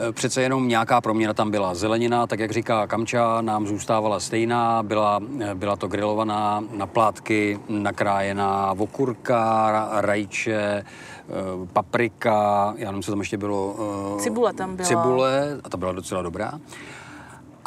eh, 0.09 0.13
Přece 0.13 0.43
jenom 0.43 0.69
nějaká 0.69 1.01
proměna 1.01 1.35
tam 1.35 1.51
byla. 1.51 1.75
Zelenina, 1.75 2.27
tak 2.27 2.41
jak 2.41 2.51
říká 2.51 2.87
Kamča, 2.87 3.41
nám 3.41 3.67
zůstávala 3.67 4.21
stejná. 4.21 4.83
Byla, 4.83 5.21
eh, 5.41 5.55
byla 5.55 5.77
to 5.77 5.89
grilovaná 5.89 6.65
na 6.73 6.87
plátky, 6.87 7.59
nakrájená 7.69 8.75
okurka, 8.79 9.89
rajče, 10.01 10.85
Eh, 11.31 11.67
paprika, 11.73 12.75
já 12.77 12.91
nevím, 12.91 13.03
co 13.03 13.13
tam 13.13 13.19
ještě 13.19 13.37
bylo. 13.37 13.77
Cibule 14.21 14.53
tam 14.53 14.77
byla. 14.77 14.89
Cibule, 14.89 15.59
a 15.65 15.69
ta 15.69 15.77
byla 15.77 15.93
docela 15.93 16.23
dobrá. 16.23 16.53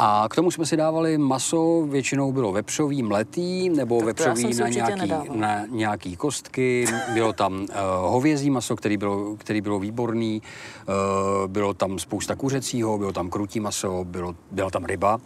A 0.06 0.28
k 0.30 0.36
tomu 0.36 0.52
jsme 0.52 0.66
si 0.66 0.78
dávali 0.78 1.18
maso, 1.18 1.86
většinou 1.90 2.32
bylo 2.32 2.52
vepřový 2.52 3.04
mletý, 3.04 3.70
nebo 3.70 3.98
tak 3.98 4.06
vepřový 4.06 4.56
na 4.60 4.68
nějaký, 4.68 5.12
na 5.36 5.66
nějaký 5.70 6.16
kostky. 6.16 6.86
Bylo 7.14 7.34
tam 7.34 7.54
uh, 7.54 7.68
hovězí 8.02 8.50
maso, 8.50 8.76
který 8.76 8.98
bylo, 8.98 9.36
který 9.36 9.62
bylo 9.62 9.80
výborný. 9.80 10.42
Uh, 10.42 11.48
bylo 11.48 11.74
tam 11.74 12.00
spousta 12.00 12.36
kuřecího, 12.36 12.98
bylo 12.98 13.14
tam 13.14 13.30
krutí 13.30 13.60
maso, 13.60 14.04
bylo, 14.04 14.36
byla 14.52 14.70
tam 14.70 14.86
ryba. 14.86 15.20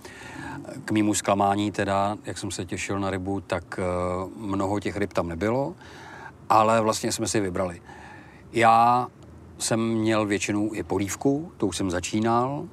K 0.85 0.91
mýmu 0.91 1.13
zklamání 1.13 1.71
teda, 1.71 2.17
jak 2.25 2.37
jsem 2.37 2.51
se 2.51 2.65
těšil 2.65 2.99
na 2.99 3.09
rybu, 3.09 3.41
tak 3.41 3.79
uh, 3.79 4.47
mnoho 4.47 4.79
těch 4.79 4.97
ryb 4.97 5.13
tam 5.13 5.27
nebylo, 5.27 5.75
ale 6.49 6.81
vlastně 6.81 7.11
jsme 7.11 7.27
si 7.27 7.39
vybrali. 7.39 7.81
Já 8.53 9.07
jsem 9.59 9.79
měl 9.79 10.25
většinou 10.25 10.73
i 10.73 10.83
polívku, 10.83 11.51
to 11.57 11.67
už 11.67 11.77
jsem 11.77 11.91
začínal. 11.91 12.65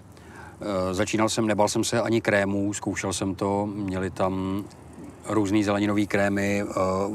E, 0.65 0.95
začínal 0.95 1.29
jsem, 1.29 1.47
nebal 1.47 1.69
jsem 1.69 1.85
se 1.85 2.01
ani 2.01 2.21
krémů, 2.21 2.75
zkoušel 2.75 3.13
jsem 3.13 3.35
to, 3.35 3.67
měli 3.67 4.11
tam 4.11 4.65
různý 5.29 5.65
zeleninový 5.65 6.07
krémy 6.07 6.61
e, 6.63 6.65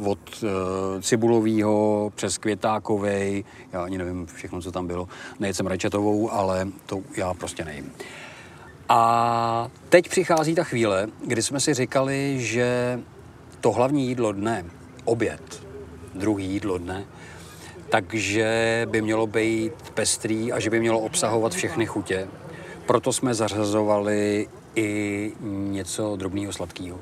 od 0.06 0.20
e, 0.44 1.02
cibulového 1.02 2.12
přes 2.16 2.38
květákovej, 2.38 3.44
já 3.74 3.84
ani 3.84 3.98
nevím 3.98 4.26
všechno, 4.26 4.62
co 4.62 4.72
tam 4.72 4.88
bylo. 4.88 5.08
Nejsem 5.40 5.68
rajčatovou, 5.68 6.32
ale 6.32 6.68
to 6.86 7.02
já 7.18 7.34
prostě 7.34 7.66
nejím. 7.66 7.92
A 8.90 9.70
teď 9.90 10.10
přichází 10.10 10.56
ta 10.56 10.64
chvíle, 10.64 11.08
kdy 11.26 11.42
jsme 11.42 11.60
si 11.60 11.74
říkali, 11.74 12.36
že 12.40 13.00
to 13.62 13.72
hlavní 13.72 14.08
jídlo 14.08 14.32
dne, 14.32 14.66
oběd, 15.06 15.64
druhý 16.16 16.46
jídlo 16.46 16.78
dne, 16.78 17.06
takže 17.90 18.88
by 18.92 19.02
mělo 19.02 19.28
být 19.28 19.74
pestrý 19.94 20.52
a 20.54 20.60
že 20.60 20.70
by 20.70 20.80
mělo 20.80 21.00
obsahovat 21.00 21.54
všechny 21.54 21.86
chutě. 21.86 22.28
Proto 22.90 23.14
jsme 23.14 23.34
zařazovali 23.34 24.48
i 24.76 25.32
něco 25.44 26.16
drobného 26.16 26.54
sladkého. 26.54 27.00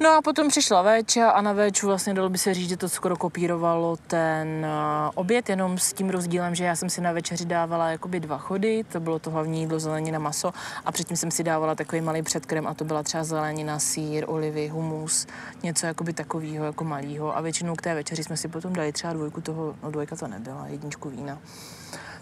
No 0.00 0.10
a 0.10 0.22
potom 0.22 0.48
přišla 0.48 0.82
več 0.82 1.16
a 1.16 1.40
na 1.40 1.52
več 1.52 1.82
vlastně 1.82 2.14
dalo 2.14 2.28
by 2.28 2.38
se 2.38 2.54
říct, 2.54 2.68
že 2.68 2.76
to 2.76 2.88
skoro 2.88 3.16
kopírovalo 3.16 3.96
ten 4.06 4.66
uh, 4.66 5.10
oběd, 5.14 5.48
jenom 5.48 5.78
s 5.78 5.92
tím 5.92 6.10
rozdílem, 6.10 6.54
že 6.54 6.64
já 6.64 6.76
jsem 6.76 6.90
si 6.90 7.00
na 7.00 7.12
večeři 7.12 7.44
dávala 7.44 7.90
jakoby 7.90 8.20
dva 8.20 8.38
chody, 8.38 8.84
to 8.92 9.00
bylo 9.00 9.18
to 9.18 9.30
hlavní 9.30 9.60
jídlo 9.60 9.78
zelenina, 9.78 10.18
maso 10.18 10.52
a 10.84 10.92
předtím 10.92 11.16
jsem 11.16 11.30
si 11.30 11.44
dávala 11.44 11.74
takový 11.74 12.00
malý 12.00 12.22
předkrem 12.22 12.66
a 12.66 12.74
to 12.74 12.84
byla 12.84 13.02
třeba 13.02 13.24
zelenina, 13.24 13.78
sír, 13.78 14.24
olivy, 14.26 14.68
humus, 14.68 15.26
něco 15.62 15.86
jakoby 15.86 16.12
takového 16.12 16.64
jako 16.64 16.84
malého 16.84 17.36
a 17.36 17.40
většinou 17.40 17.74
k 17.74 17.82
té 17.82 17.94
večeři 17.94 18.24
jsme 18.24 18.36
si 18.36 18.48
potom 18.48 18.72
dali 18.72 18.92
třeba 18.92 19.12
dvojku 19.12 19.40
toho, 19.40 19.76
no 19.82 19.90
dvojka 19.90 20.16
to 20.16 20.26
nebyla, 20.28 20.66
jedničku 20.66 21.10
vína. 21.10 21.38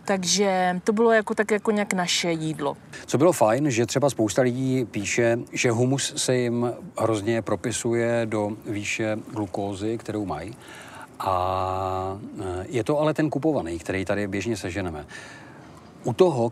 Takže 0.06 0.80
to 0.84 0.92
bylo 0.92 1.12
jako 1.12 1.34
tak 1.34 1.50
jako 1.50 1.70
nějak 1.70 1.92
naše 1.92 2.30
jídlo. 2.32 2.76
Co 3.06 3.18
bylo 3.18 3.32
fajn, 3.32 3.70
že 3.70 3.86
třeba 3.86 4.10
spousta 4.10 4.42
lidí 4.42 4.84
píše, 4.84 5.38
že 5.52 5.70
humus 5.70 6.12
se 6.16 6.36
jim 6.36 6.72
hrozně 6.98 7.42
propisuje 7.42 8.22
do 8.24 8.50
výše 8.66 9.18
glukózy, 9.34 9.98
kterou 9.98 10.26
mají. 10.26 10.54
A 11.20 12.18
e, 12.40 12.66
je 12.68 12.84
to 12.84 13.00
ale 13.00 13.14
ten 13.14 13.30
kupovaný, 13.30 13.78
který 13.78 14.04
tady 14.04 14.28
běžně 14.28 14.56
seženeme. 14.56 15.06
U 16.04 16.12
toho, 16.12 16.50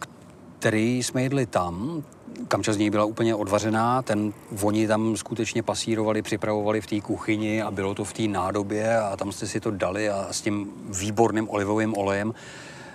který 0.59 1.03
jsme 1.03 1.23
jedli 1.23 1.47
tam, 1.47 2.03
kamča 2.49 2.73
z 2.73 2.77
něj 2.77 2.91
byla 2.91 3.05
úplně 3.05 3.35
odvařená, 3.35 4.03
ten 4.03 4.33
oni 4.63 4.87
tam 4.87 5.17
skutečně 5.17 5.63
pasírovali, 5.63 6.23
připravovali 6.23 6.81
v 6.81 6.87
té 6.87 7.01
kuchyni 7.01 7.63
a 7.63 7.71
bylo 7.71 7.95
to 7.95 8.05
v 8.05 8.13
té 8.13 8.23
nádobě 8.23 8.99
a 8.99 9.17
tam 9.17 9.33
jste 9.33 9.47
si 9.47 9.61
to 9.61 9.71
dali 9.71 10.11
a 10.11 10.29
s 10.31 10.41
tím 10.41 10.71
výborným 11.01 11.51
olivovým 11.51 11.97
olejem. 11.97 12.35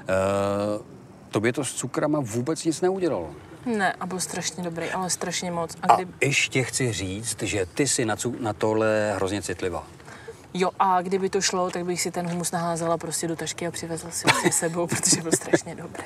Uh, 0.09 0.85
tobě 1.31 1.53
to 1.53 1.65
s 1.65 1.73
cukrama 1.73 2.19
vůbec 2.23 2.65
nic 2.65 2.81
neudělalo. 2.81 3.29
Ne, 3.65 3.93
a 3.93 4.05
byl 4.05 4.19
strašně 4.19 4.63
dobrý, 4.63 4.89
ale 4.89 5.09
strašně 5.09 5.51
moc. 5.51 5.77
A, 5.81 5.95
kdy... 5.95 6.05
a 6.05 6.25
ještě 6.25 6.63
chci 6.63 6.93
říct, 6.93 7.41
že 7.41 7.65
ty 7.65 7.87
jsi 7.87 8.05
na, 8.05 8.15
na 8.39 8.53
tohle 8.53 9.13
hrozně 9.15 9.41
citlivá. 9.41 9.87
Jo, 10.53 10.69
a 10.79 11.01
kdyby 11.01 11.29
to 11.29 11.41
šlo, 11.41 11.71
tak 11.71 11.85
bych 11.85 12.01
si 12.01 12.11
ten 12.11 12.29
humus 12.29 12.51
naházela 12.51 12.97
prostě 12.97 13.27
do 13.27 13.35
tašky 13.35 13.67
a 13.67 13.71
přivezla 13.71 14.11
si 14.11 14.27
ho 14.43 14.51
sebou, 14.51 14.87
protože 14.95 15.21
byl 15.21 15.31
strašně 15.31 15.75
dobrý. 15.75 16.03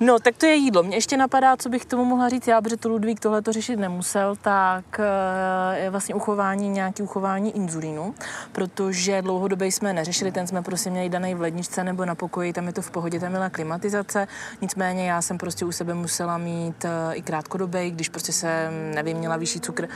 No, 0.00 0.18
tak 0.18 0.36
to 0.36 0.46
je 0.46 0.54
jídlo. 0.54 0.82
Mě 0.82 0.96
ještě 0.96 1.16
napadá, 1.16 1.56
co 1.56 1.68
bych 1.68 1.84
tomu 1.84 2.04
mohla 2.04 2.28
říct 2.28 2.46
já, 2.46 2.62
protože 2.62 2.76
to 2.76 2.88
Ludvík 2.88 3.20
tohle 3.20 3.42
to 3.42 3.52
řešit 3.52 3.76
nemusel, 3.76 4.36
tak 4.36 5.00
eh, 5.00 5.78
je 5.78 5.90
vlastně 5.90 6.14
uchování, 6.14 6.68
nějaký 6.68 7.02
uchování 7.02 7.56
inzulínu, 7.56 8.14
protože 8.52 9.22
dlouhodobě 9.22 9.66
jsme 9.68 9.92
neřešili, 9.92 10.32
ten 10.32 10.46
jsme 10.46 10.62
prostě 10.62 10.90
měli 10.90 11.08
daný 11.08 11.34
v 11.34 11.40
ledničce 11.40 11.84
nebo 11.84 12.04
na 12.04 12.14
pokoji, 12.14 12.52
tam 12.52 12.66
je 12.66 12.72
to 12.72 12.82
v 12.82 12.90
pohodě, 12.90 13.20
tam 13.20 13.32
byla 13.32 13.50
klimatizace, 13.50 14.28
nicméně 14.60 15.10
já 15.10 15.22
jsem 15.22 15.38
prostě 15.38 15.64
u 15.64 15.72
sebe 15.72 15.94
musela 15.94 16.38
mít 16.38 16.84
eh, 16.84 17.14
i 17.14 17.22
krátkodobě, 17.22 17.90
když 17.90 18.08
prostě 18.08 18.32
jsem, 18.32 18.94
nevím, 18.94 19.16
měla 19.16 19.36
vyšší 19.36 19.60
cukr, 19.60 19.88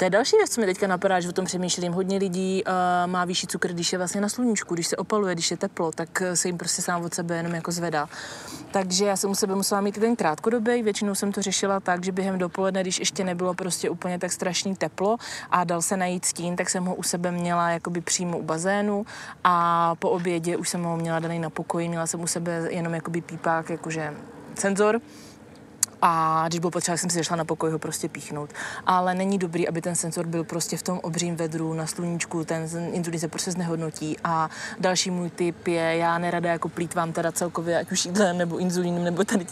to 0.00 0.04
je 0.04 0.10
další 0.10 0.36
věc, 0.36 0.50
co 0.50 0.60
mi 0.60 0.66
teďka 0.66 0.86
napadá, 0.86 1.20
že 1.20 1.28
o 1.28 1.32
tom 1.32 1.44
přemýšlím. 1.44 1.92
Hodně 1.92 2.18
lidí 2.18 2.64
uh, 2.64 2.72
má 3.10 3.24
vyšší 3.24 3.46
cukr, 3.46 3.72
když 3.72 3.92
je 3.92 3.98
vlastně 3.98 4.20
na 4.20 4.28
sluníčku, 4.28 4.74
když 4.74 4.86
se 4.86 4.96
opaluje, 4.96 5.34
když 5.34 5.50
je 5.50 5.56
teplo, 5.56 5.92
tak 5.92 6.22
se 6.34 6.48
jim 6.48 6.58
prostě 6.58 6.82
sám 6.82 7.04
od 7.04 7.14
sebe 7.14 7.36
jenom 7.36 7.54
jako 7.54 7.72
zvedá. 7.72 8.08
Takže 8.70 9.04
já 9.04 9.16
jsem 9.16 9.30
u 9.30 9.34
sebe 9.34 9.54
musela 9.54 9.80
mít 9.80 10.00
ten 10.00 10.16
krátkodobý, 10.16 10.82
většinou 10.82 11.14
jsem 11.14 11.32
to 11.32 11.42
řešila 11.42 11.80
tak, 11.80 12.04
že 12.04 12.12
během 12.12 12.38
dopoledne, 12.38 12.80
když 12.80 12.98
ještě 12.98 13.24
nebylo 13.24 13.54
prostě 13.54 13.90
úplně 13.90 14.18
tak 14.18 14.32
strašný 14.32 14.76
teplo 14.76 15.16
a 15.50 15.64
dal 15.64 15.82
se 15.82 15.96
najít 15.96 16.24
stín, 16.24 16.56
tak 16.56 16.70
jsem 16.70 16.84
ho 16.84 16.94
u 16.94 17.02
sebe 17.02 17.32
měla 17.32 17.70
jakoby 17.70 18.00
přímo 18.00 18.38
u 18.38 18.42
bazénu 18.42 19.06
a 19.44 19.94
po 19.98 20.10
obědě 20.10 20.56
už 20.56 20.68
jsem 20.68 20.82
ho 20.82 20.96
měla 20.96 21.18
daný 21.18 21.38
na 21.38 21.50
pokoji, 21.50 21.88
měla 21.88 22.06
jsem 22.06 22.20
u 22.20 22.26
sebe 22.26 22.66
jenom 22.70 22.94
jakoby 22.94 23.20
pípák, 23.20 23.70
jakože 23.70 24.14
senzor, 24.54 25.00
a 26.02 26.44
když 26.48 26.60
bylo 26.60 26.70
potřeba, 26.70 26.96
jsem 26.96 27.10
si 27.10 27.24
šla 27.24 27.36
na 27.36 27.44
pokoj 27.44 27.70
ho 27.70 27.78
prostě 27.78 28.08
píchnout. 28.08 28.50
Ale 28.86 29.14
není 29.14 29.38
dobrý, 29.38 29.68
aby 29.68 29.80
ten 29.82 29.94
senzor 29.94 30.26
byl 30.26 30.44
prostě 30.44 30.76
v 30.76 30.82
tom 30.82 31.00
obřím 31.02 31.36
vedru 31.36 31.74
na 31.74 31.86
sluníčku, 31.86 32.44
ten 32.44 32.68
inzulin 32.92 33.20
se 33.20 33.28
prostě 33.28 33.50
znehodnotí. 33.50 34.16
A 34.24 34.50
další 34.80 35.10
můj 35.10 35.30
tip 35.30 35.66
je, 35.66 35.96
já 35.96 36.18
nerada 36.18 36.50
jako 36.50 36.68
plítvám 36.68 37.12
teda 37.12 37.32
celkově, 37.32 37.78
ať 37.78 37.92
už 37.92 38.04
jídlem 38.04 38.38
nebo 38.38 38.58
inzulínem, 38.58 39.04
nebo 39.04 39.24
tady 39.24 39.46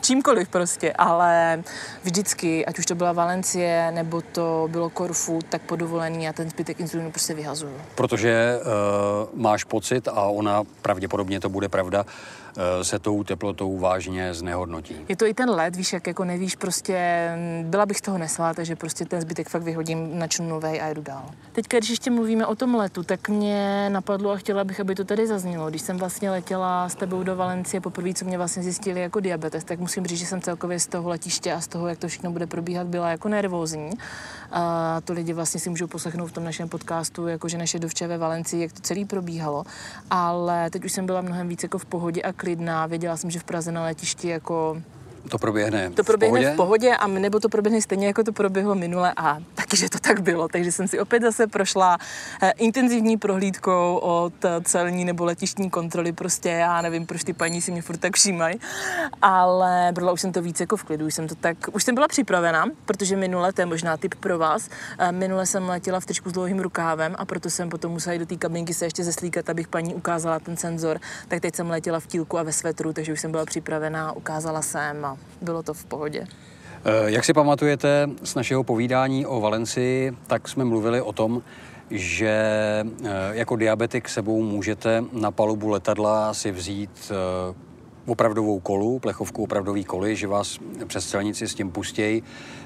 čímkoliv 0.00 0.48
prostě, 0.48 0.92
ale 0.92 1.62
vždycky, 2.02 2.66
ať 2.66 2.78
už 2.78 2.86
to 2.86 2.94
byla 2.94 3.12
Valencie, 3.12 3.90
nebo 3.94 4.20
to 4.20 4.68
bylo 4.70 4.90
Korfu, 4.90 5.38
tak 5.48 5.62
po 5.62 5.76
dovolení 5.76 6.28
a 6.28 6.32
ten 6.32 6.50
zbytek 6.50 6.80
inzulínu 6.80 7.10
prostě 7.10 7.34
vyhazuju. 7.34 7.74
Protože 7.94 8.58
uh, 8.60 9.40
máš 9.40 9.64
pocit, 9.64 10.08
a 10.08 10.22
ona 10.22 10.64
pravděpodobně 10.82 11.40
to 11.40 11.48
bude 11.48 11.68
pravda, 11.68 12.04
uh, 12.04 12.62
se 12.82 12.98
tou 12.98 13.24
teplotou 13.24 13.78
vážně 13.78 14.34
znehodnotí. 14.34 14.96
Je 15.08 15.16
to 15.16 15.26
i 15.26 15.34
ten 15.34 15.50
led, 15.50 15.76
víš, 15.76 15.87
jak 15.92 16.06
jako 16.06 16.24
nevíš, 16.24 16.56
prostě 16.56 17.28
byla 17.62 17.86
bych 17.86 18.00
toho 18.00 18.18
nesla, 18.18 18.54
takže 18.54 18.76
prostě 18.76 19.04
ten 19.04 19.20
zbytek 19.20 19.48
fakt 19.48 19.62
vyhodím, 19.62 20.18
načnu 20.18 20.48
novej 20.48 20.80
a 20.82 20.86
jedu 20.86 21.02
dál. 21.02 21.24
Teďka, 21.52 21.78
když 21.78 21.90
ještě 21.90 22.10
mluvíme 22.10 22.46
o 22.46 22.54
tom 22.54 22.74
letu, 22.74 23.02
tak 23.02 23.28
mě 23.28 23.90
napadlo 23.90 24.30
a 24.30 24.36
chtěla 24.36 24.64
bych, 24.64 24.80
aby 24.80 24.94
to 24.94 25.04
tady 25.04 25.26
zaznělo. 25.26 25.70
Když 25.70 25.82
jsem 25.82 25.96
vlastně 25.96 26.30
letěla 26.30 26.88
s 26.88 26.94
tebou 26.94 27.22
do 27.22 27.36
Valencie 27.36 27.80
poprvé, 27.80 28.14
co 28.14 28.24
mě 28.24 28.38
vlastně 28.38 28.62
zjistili 28.62 29.00
jako 29.00 29.20
diabetes, 29.20 29.64
tak 29.64 29.78
musím 29.78 30.06
říct, 30.06 30.18
že 30.18 30.26
jsem 30.26 30.40
celkově 30.40 30.80
z 30.80 30.86
toho 30.86 31.08
letiště 31.08 31.52
a 31.52 31.60
z 31.60 31.68
toho, 31.68 31.88
jak 31.88 31.98
to 31.98 32.08
všechno 32.08 32.30
bude 32.30 32.46
probíhat, 32.46 32.86
byla 32.86 33.10
jako 33.10 33.28
nervózní. 33.28 33.90
A 34.52 35.00
to 35.04 35.12
lidi 35.12 35.32
vlastně 35.32 35.60
si 35.60 35.70
můžou 35.70 35.86
poslechnout 35.86 36.26
v 36.26 36.32
tom 36.32 36.44
našem 36.44 36.68
podcastu, 36.68 37.28
jakože 37.28 37.58
naše 37.58 37.78
dovče 37.78 38.06
ve 38.06 38.18
Valencii, 38.18 38.62
jak 38.62 38.72
to 38.72 38.80
celý 38.80 39.04
probíhalo. 39.04 39.64
Ale 40.10 40.70
teď 40.70 40.84
už 40.84 40.92
jsem 40.92 41.06
byla 41.06 41.20
mnohem 41.20 41.48
víc 41.48 41.62
jako 41.62 41.78
v 41.78 41.84
pohodě 41.84 42.22
a 42.22 42.32
klidná. 42.32 42.86
Věděla 42.86 43.16
jsem, 43.16 43.30
že 43.30 43.38
v 43.38 43.44
Praze 43.44 43.72
na 43.72 43.82
letišti 43.82 44.28
jako 44.28 44.82
to 45.30 45.38
proběhne 45.38 45.90
To 45.90 46.04
proběhne 46.04 46.40
v 46.40 46.42
pohodě? 46.42 46.52
v 46.52 46.56
pohodě 46.56 46.96
a 46.96 47.06
nebo 47.06 47.40
to 47.40 47.48
proběhne 47.48 47.82
stejně, 47.82 48.06
jako 48.06 48.24
to 48.24 48.32
proběhlo 48.32 48.74
minule 48.74 49.12
a 49.16 49.38
taky, 49.54 49.76
že 49.76 49.88
to 49.90 49.98
tak 49.98 50.20
bylo. 50.20 50.48
Takže 50.48 50.72
jsem 50.72 50.88
si 50.88 51.00
opět 51.00 51.22
zase 51.22 51.46
prošla 51.46 51.98
eh, 52.42 52.50
intenzivní 52.50 53.16
prohlídkou 53.16 53.98
od 54.02 54.32
celní 54.64 55.04
nebo 55.04 55.24
letištní 55.24 55.70
kontroly. 55.70 56.12
Prostě 56.12 56.48
já 56.48 56.82
nevím, 56.82 57.06
proč 57.06 57.24
ty 57.24 57.32
paní 57.32 57.60
si 57.60 57.72
mě 57.72 57.82
furt 57.82 57.96
tak 57.96 58.16
všímají, 58.16 58.60
ale 59.22 59.88
brala 59.92 60.12
už 60.12 60.20
jsem 60.20 60.32
to 60.32 60.42
víc 60.42 60.60
jako 60.60 60.76
v 60.76 60.84
klidu. 60.84 61.06
Už 61.06 61.14
jsem, 61.14 61.28
to 61.28 61.34
tak, 61.34 61.56
už 61.72 61.84
jsem 61.84 61.94
byla 61.94 62.08
připravena, 62.08 62.66
protože 62.84 63.16
minule, 63.16 63.52
to 63.52 63.60
je 63.62 63.66
možná 63.66 63.96
tip 63.96 64.14
pro 64.14 64.38
vás, 64.38 64.68
eh, 64.98 65.12
minule 65.12 65.46
jsem 65.46 65.68
letěla 65.68 66.00
v 66.00 66.06
tričku 66.06 66.30
s 66.30 66.32
dlouhým 66.32 66.58
rukávem 66.60 67.14
a 67.18 67.24
proto 67.24 67.50
jsem 67.50 67.68
potom 67.68 67.92
musela 67.92 68.12
jít 68.12 68.18
do 68.18 68.26
té 68.26 68.36
kabinky 68.36 68.74
se 68.74 68.86
ještě 68.86 69.04
zeslíkat, 69.04 69.50
abych 69.50 69.68
paní 69.68 69.94
ukázala 69.94 70.38
ten 70.38 70.56
senzor. 70.56 71.00
Tak 71.28 71.40
teď 71.40 71.54
jsem 71.54 71.70
letěla 71.70 72.00
v 72.00 72.06
tílku 72.06 72.38
a 72.38 72.42
ve 72.42 72.52
svetru, 72.52 72.92
takže 72.92 73.12
už 73.12 73.20
jsem 73.20 73.30
byla 73.30 73.44
připravená, 73.44 74.12
ukázala 74.12 74.62
jsem 74.62 75.07
a 75.08 75.16
bylo 75.42 75.62
to 75.62 75.74
v 75.74 75.84
pohodě. 75.84 76.26
Eh, 76.84 77.10
jak 77.10 77.24
si 77.24 77.32
pamatujete 77.32 78.10
z 78.22 78.34
našeho 78.34 78.64
povídání 78.64 79.26
o 79.26 79.40
Valencii, 79.40 80.12
tak 80.26 80.48
jsme 80.48 80.64
mluvili 80.64 81.00
o 81.00 81.12
tom, 81.12 81.42
že 81.90 82.30
eh, 83.04 83.08
jako 83.30 83.56
diabetik 83.56 84.08
sebou 84.08 84.42
můžete 84.42 85.04
na 85.12 85.30
palubu 85.30 85.68
letadla 85.68 86.34
si 86.34 86.52
vzít 86.52 86.90
eh, 87.10 87.54
opravdovou 88.06 88.60
kolu, 88.60 88.98
plechovku 88.98 89.42
opravdový 89.42 89.84
koly, 89.84 90.16
že 90.16 90.26
vás 90.26 90.58
přes 90.86 91.08
celnici 91.08 91.48
s 91.48 91.54
tím 91.54 91.70
pustějí. 91.70 92.22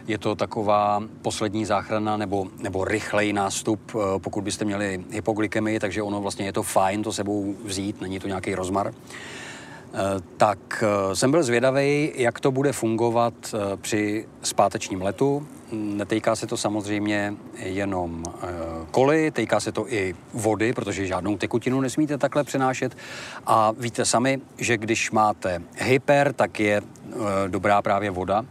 Je 0.06 0.18
to 0.18 0.34
taková 0.34 1.02
poslední 1.22 1.64
záchrana 1.64 2.16
nebo, 2.16 2.46
nebo 2.58 2.84
rychlej 2.84 3.32
nástup, 3.32 3.92
pokud 4.18 4.44
byste 4.44 4.64
měli 4.64 5.04
hypoglykemii, 5.10 5.80
takže 5.80 6.02
ono 6.02 6.20
vlastně 6.20 6.46
je 6.46 6.52
to 6.52 6.62
fajn 6.62 7.02
to 7.02 7.12
sebou 7.12 7.54
vzít, 7.64 8.00
není 8.00 8.20
to 8.20 8.28
nějaký 8.28 8.54
rozmar. 8.54 8.92
Eh, 9.94 10.20
tak 10.36 10.84
eh, 10.86 11.16
jsem 11.16 11.30
byl 11.30 11.42
zvědavý, 11.42 12.12
jak 12.14 12.40
to 12.40 12.50
bude 12.50 12.72
fungovat 12.72 13.34
eh, 13.44 13.76
při 13.76 14.26
zpátečním 14.42 15.02
letu. 15.02 15.46
Netýká 15.72 16.36
se 16.36 16.46
to 16.46 16.56
samozřejmě 16.56 17.34
jenom 17.56 18.24
koly, 18.90 19.30
týká 19.30 19.60
se 19.60 19.72
to 19.72 19.92
i 19.92 20.14
vody, 20.34 20.72
protože 20.72 21.06
žádnou 21.06 21.36
tekutinu 21.36 21.80
nesmíte 21.80 22.18
takhle 22.18 22.44
přenášet. 22.44 22.96
A 23.46 23.72
víte 23.78 24.04
sami, 24.04 24.40
že 24.58 24.76
když 24.76 25.10
máte 25.10 25.62
hyper, 25.76 26.32
tak 26.32 26.60
je 26.60 26.82
dobrá 27.48 27.82
právě 27.82 28.10
voda, 28.10 28.44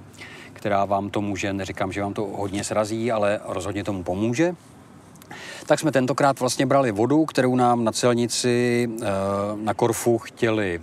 která 0.54 0.86
vám 0.86 1.10
to 1.10 1.22
může, 1.22 1.54
neříkám, 1.54 1.92
že 1.92 2.02
vám 2.02 2.14
to 2.14 2.26
hodně 2.26 2.64
srazí, 2.64 3.12
ale 3.12 3.40
rozhodně 3.46 3.84
tomu 3.84 4.04
pomůže. 4.04 4.56
Tak 5.66 5.80
jsme 5.80 5.92
tentokrát 5.92 6.40
vlastně 6.40 6.66
brali 6.66 6.92
vodu, 6.92 7.26
kterou 7.26 7.56
nám 7.56 7.84
na 7.84 7.92
celnici 7.92 8.90
na 9.56 9.74
Korfu 9.74 10.18
chtěli 10.18 10.82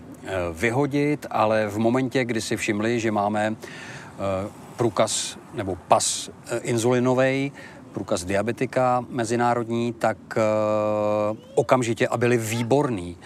vyhodit, 0.53 1.27
ale 1.31 1.67
v 1.67 1.79
momentě, 1.79 2.25
kdy 2.25 2.41
si 2.41 2.57
všimli, 2.57 3.01
že 3.01 3.11
máme 3.11 3.57
eh, 3.57 4.51
průkaz 4.77 5.39
nebo 5.55 5.77
pas 5.89 6.31
eh, 6.47 6.59
inzulinový, 6.59 7.53
průkaz 7.93 8.25
diabetika 8.25 9.05
mezinárodní, 9.09 9.93
tak 9.93 10.17
okamžitě 11.55 12.09
a 12.09 12.17
byli 12.17 12.37
výborný. 12.37 13.17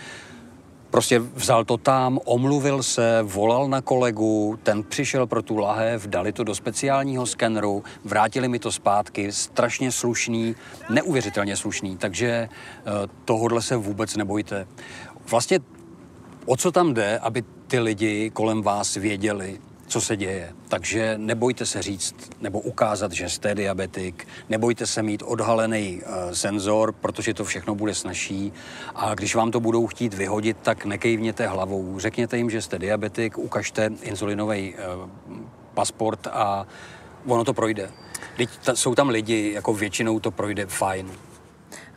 Prostě 0.91 1.19
vzal 1.19 1.65
to 1.65 1.77
tam, 1.77 2.19
omluvil 2.25 2.83
se, 2.83 3.19
volal 3.23 3.69
na 3.69 3.81
kolegu, 3.81 4.59
ten 4.63 4.83
přišel 4.83 5.27
pro 5.27 5.43
tu 5.43 5.57
lahev, 5.57 6.07
dali 6.07 6.33
to 6.33 6.45
do 6.45 6.55
speciálního 6.55 7.27
skeneru, 7.27 7.85
vrátili 8.05 8.49
mi 8.49 8.59
to 8.59 8.73
zpátky, 8.73 9.33
strašně 9.33 9.93
slušný, 9.93 10.57
neuvěřitelně 10.91 11.57
slušný, 11.57 11.97
takže 11.97 12.49
tohodle 13.25 13.63
se 13.63 13.77
vůbec 13.77 14.17
nebojte. 14.17 14.67
Vlastně 15.31 15.61
O 16.47 16.57
co 16.57 16.73
tam 16.73 16.95
jde, 16.95 17.19
aby 17.19 17.45
ty 17.67 17.79
lidi 17.79 18.31
kolem 18.31 18.63
vás 18.63 18.95
věděli, 18.95 19.61
co 19.87 20.01
se 20.01 20.17
děje. 20.17 20.53
Takže 20.69 21.15
nebojte 21.17 21.67
se 21.67 21.83
říct 21.83 22.15
nebo 22.41 22.61
ukázat, 22.61 23.13
že 23.13 23.29
jste 23.29 23.55
diabetik, 23.55 24.29
nebojte 24.49 24.87
se 24.87 25.03
mít 25.03 25.23
odhalený 25.27 26.03
uh, 26.03 26.33
senzor, 26.33 26.93
protože 26.93 27.35
to 27.35 27.45
všechno 27.45 27.75
bude 27.75 27.95
snažší. 27.95 28.53
A 28.95 29.15
když 29.15 29.35
vám 29.35 29.51
to 29.51 29.61
budou 29.61 29.87
chtít 29.87 30.15
vyhodit, 30.15 30.57
tak 30.63 30.85
nekejvněte 30.85 31.47
hlavou. 31.47 31.99
Řekněte 31.99 32.37
jim, 32.37 32.51
že 32.51 32.63
jste 32.63 32.79
diabetik, 32.79 33.39
ukažte 33.39 33.91
insulinový 34.03 34.75
uh, 34.75 35.09
pasport 35.75 36.27
a 36.27 36.67
ono 37.27 37.45
to 37.45 37.55
projde. 37.55 37.91
Teď 38.37 38.51
ta, 38.65 38.77
jsou 38.77 38.95
tam 38.95 39.09
lidi, 39.09 39.53
jako 39.55 39.75
většinou 39.75 40.21
to 40.21 40.31
projde 40.31 40.67
fajn. 40.67 41.11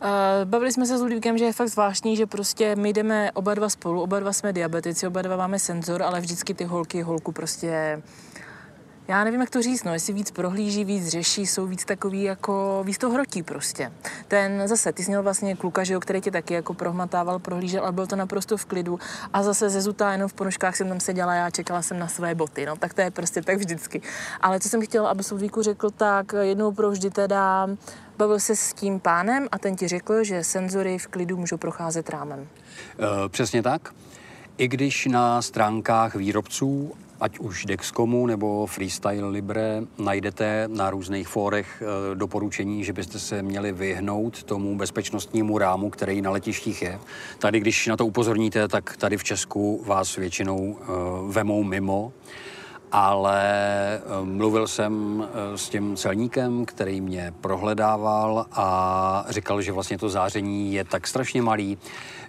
Uh, 0.02 0.08
bavili 0.44 0.72
jsme 0.72 0.86
se 0.86 0.98
s 0.98 1.00
Ludvíkem, 1.00 1.38
že 1.38 1.44
je 1.44 1.52
fakt 1.52 1.68
zvláštní, 1.68 2.16
že 2.16 2.26
prostě 2.26 2.76
my 2.76 2.92
jdeme 2.92 3.32
oba 3.32 3.54
dva 3.54 3.68
spolu, 3.68 4.02
oba 4.02 4.20
dva 4.20 4.32
jsme 4.32 4.52
diabetici, 4.52 5.06
oba 5.06 5.22
dva 5.22 5.36
máme 5.36 5.58
senzor, 5.58 6.02
ale 6.02 6.20
vždycky 6.20 6.54
ty 6.54 6.64
holky 6.64 7.02
holku 7.02 7.32
prostě 7.32 8.02
já 9.08 9.24
nevím, 9.24 9.40
jak 9.40 9.50
to 9.50 9.62
říct, 9.62 9.84
no, 9.84 9.92
jestli 9.92 10.12
víc 10.12 10.30
prohlíží, 10.30 10.84
víc 10.84 11.08
řeší, 11.08 11.46
jsou 11.46 11.66
víc 11.66 11.84
takový 11.84 12.22
jako, 12.22 12.82
víc 12.86 12.98
to 12.98 13.10
hrotí 13.10 13.42
prostě. 13.42 13.92
Ten 14.28 14.68
zase, 14.68 14.92
ty 14.92 15.04
jsi 15.04 15.10
měl 15.10 15.22
vlastně 15.22 15.56
kluka, 15.56 15.84
že 15.84 15.94
jo, 15.94 16.00
který 16.00 16.20
tě 16.20 16.30
taky 16.30 16.54
jako 16.54 16.74
prohmatával, 16.74 17.38
prohlížel, 17.38 17.82
ale 17.82 17.92
byl 17.92 18.06
to 18.06 18.16
naprosto 18.16 18.56
v 18.56 18.64
klidu. 18.64 18.98
A 19.32 19.42
zase 19.42 19.70
ze 19.70 19.80
zutá 19.80 20.12
jenom 20.12 20.28
v 20.28 20.32
ponožkách 20.34 20.76
jsem 20.76 20.88
tam 20.88 21.00
seděla, 21.00 21.34
já 21.34 21.50
čekala 21.50 21.82
jsem 21.82 21.98
na 21.98 22.08
své 22.08 22.34
boty, 22.34 22.66
no, 22.66 22.76
tak 22.76 22.94
to 22.94 23.00
je 23.00 23.10
prostě 23.10 23.42
tak 23.42 23.56
vždycky. 23.56 24.02
Ale 24.40 24.60
co 24.60 24.68
jsem 24.68 24.82
chtěla, 24.82 25.10
aby 25.10 25.22
Ludvíku 25.30 25.62
řekl, 25.62 25.90
tak 25.90 26.34
jednou 26.40 26.72
pro 26.72 26.90
vždy 26.90 27.10
teda 27.10 27.68
bavil 28.16 28.40
se 28.40 28.56
s 28.56 28.72
tím 28.72 29.00
pánem 29.00 29.48
a 29.52 29.58
ten 29.58 29.76
ti 29.76 29.88
řekl, 29.88 30.24
že 30.24 30.44
senzory 30.44 30.98
v 30.98 31.06
klidu 31.06 31.36
můžou 31.36 31.56
procházet 31.56 32.10
rámem. 32.10 32.38
Uh, 32.40 33.28
přesně 33.28 33.62
tak. 33.62 33.94
I 34.58 34.68
když 34.68 35.06
na 35.06 35.42
stránkách 35.42 36.14
výrobců, 36.14 36.92
ať 37.20 37.38
už 37.38 37.64
Dexcomu 37.64 38.26
nebo 38.26 38.66
Freestyle 38.66 39.28
Libre, 39.28 39.82
najdete 39.98 40.68
na 40.72 40.90
různých 40.90 41.28
fórech 41.28 41.82
eh, 41.82 42.14
doporučení, 42.14 42.84
že 42.84 42.92
byste 42.92 43.18
se 43.18 43.42
měli 43.42 43.72
vyhnout 43.72 44.42
tomu 44.42 44.76
bezpečnostnímu 44.76 45.58
rámu, 45.58 45.90
který 45.90 46.22
na 46.22 46.30
letištích 46.30 46.82
je. 46.82 46.98
Tady, 47.38 47.60
když 47.60 47.86
na 47.86 47.96
to 47.96 48.06
upozorníte, 48.06 48.68
tak 48.68 48.96
tady 48.96 49.16
v 49.16 49.24
Česku 49.24 49.84
vás 49.86 50.16
většinou 50.16 50.58
uh, 50.58 50.76
vemou 51.32 51.62
mimo 51.64 52.12
ale 52.92 53.40
eh, 53.96 54.00
mluvil 54.22 54.68
jsem 54.68 55.24
eh, 55.28 55.58
s 55.58 55.68
tím 55.68 55.96
celníkem, 55.96 56.64
který 56.64 57.00
mě 57.00 57.34
prohledával 57.40 58.46
a 58.52 59.26
říkal, 59.28 59.62
že 59.62 59.72
vlastně 59.72 59.98
to 59.98 60.08
záření 60.08 60.72
je 60.72 60.84
tak 60.84 61.06
strašně 61.06 61.42
malý, 61.42 61.78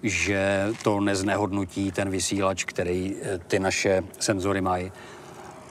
že 0.04 0.68
to 0.84 1.00
neznehodnotí 1.00 1.92
ten 1.92 2.10
vysílač, 2.10 2.64
který 2.64 3.16
eh, 3.22 3.40
ty 3.48 3.60
naše 3.60 4.04
senzory 4.20 4.62
mají 4.62 4.92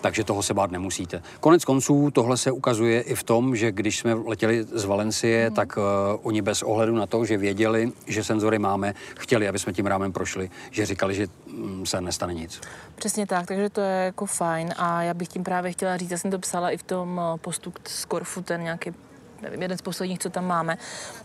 takže 0.07 0.25
toho 0.25 0.43
se 0.43 0.55
bát 0.55 0.71
nemusíte. 0.71 1.23
Konec 1.41 1.65
konců 1.65 2.11
tohle 2.11 2.37
se 2.37 2.51
ukazuje 2.51 3.01
i 3.01 3.15
v 3.15 3.23
tom, 3.23 3.57
že 3.57 3.73
když 3.73 3.99
jsme 3.99 4.15
letěli 4.15 4.65
z 4.65 4.85
Valencie, 4.85 5.51
mm. 5.51 5.57
tak 5.57 5.77
uh, 5.77 5.83
oni 6.23 6.43
bez 6.43 6.63
ohledu 6.63 6.95
na 6.95 7.07
to, 7.07 7.25
že 7.25 7.37
věděli, 7.37 7.93
že 8.07 8.25
senzory 8.25 8.59
máme, 8.59 8.95
chtěli, 9.19 9.49
aby 9.49 9.59
jsme 9.59 9.73
tím 9.73 9.87
rámem 9.87 10.13
prošli, 10.13 10.51
že 10.71 10.87
říkali, 10.87 11.15
že 11.15 11.27
um, 11.47 11.87
se 11.87 12.01
nestane 12.01 12.35
nic. 12.35 12.61
Přesně 12.95 13.27
tak, 13.27 13.47
takže 13.47 13.71
to 13.71 13.81
je 13.81 14.05
jako 14.05 14.27
fajn 14.27 14.75
a 14.77 15.03
já 15.03 15.15
bych 15.15 15.29
tím 15.29 15.45
právě 15.45 15.73
chtěla 15.73 15.97
říct, 15.97 16.11
já 16.11 16.19
jsem 16.19 16.31
to 16.31 16.39
psala 16.39 16.71
i 16.71 16.77
v 16.77 16.83
tom 16.83 17.21
eh, 17.21 17.39
postu 17.39 17.73
z 17.85 18.05
Korfu, 18.05 18.43
ten 18.43 18.63
nějaký 18.63 18.95
nevím, 19.43 19.63
jeden 19.63 19.79
z 19.79 19.83
posledních, 19.83 20.19
co 20.19 20.31
tam 20.31 20.47
máme, 20.47 20.79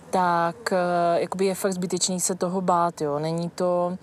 tak 0.10 0.56
uh, 0.72 0.78
jakoby 1.22 1.46
je 1.46 1.56
fakt 1.56 1.74
zbytečný 1.74 2.20
se 2.20 2.36
toho 2.36 2.62
bát, 2.62 3.02
jo. 3.02 3.20
Není 3.20 3.50
to, 3.50 3.98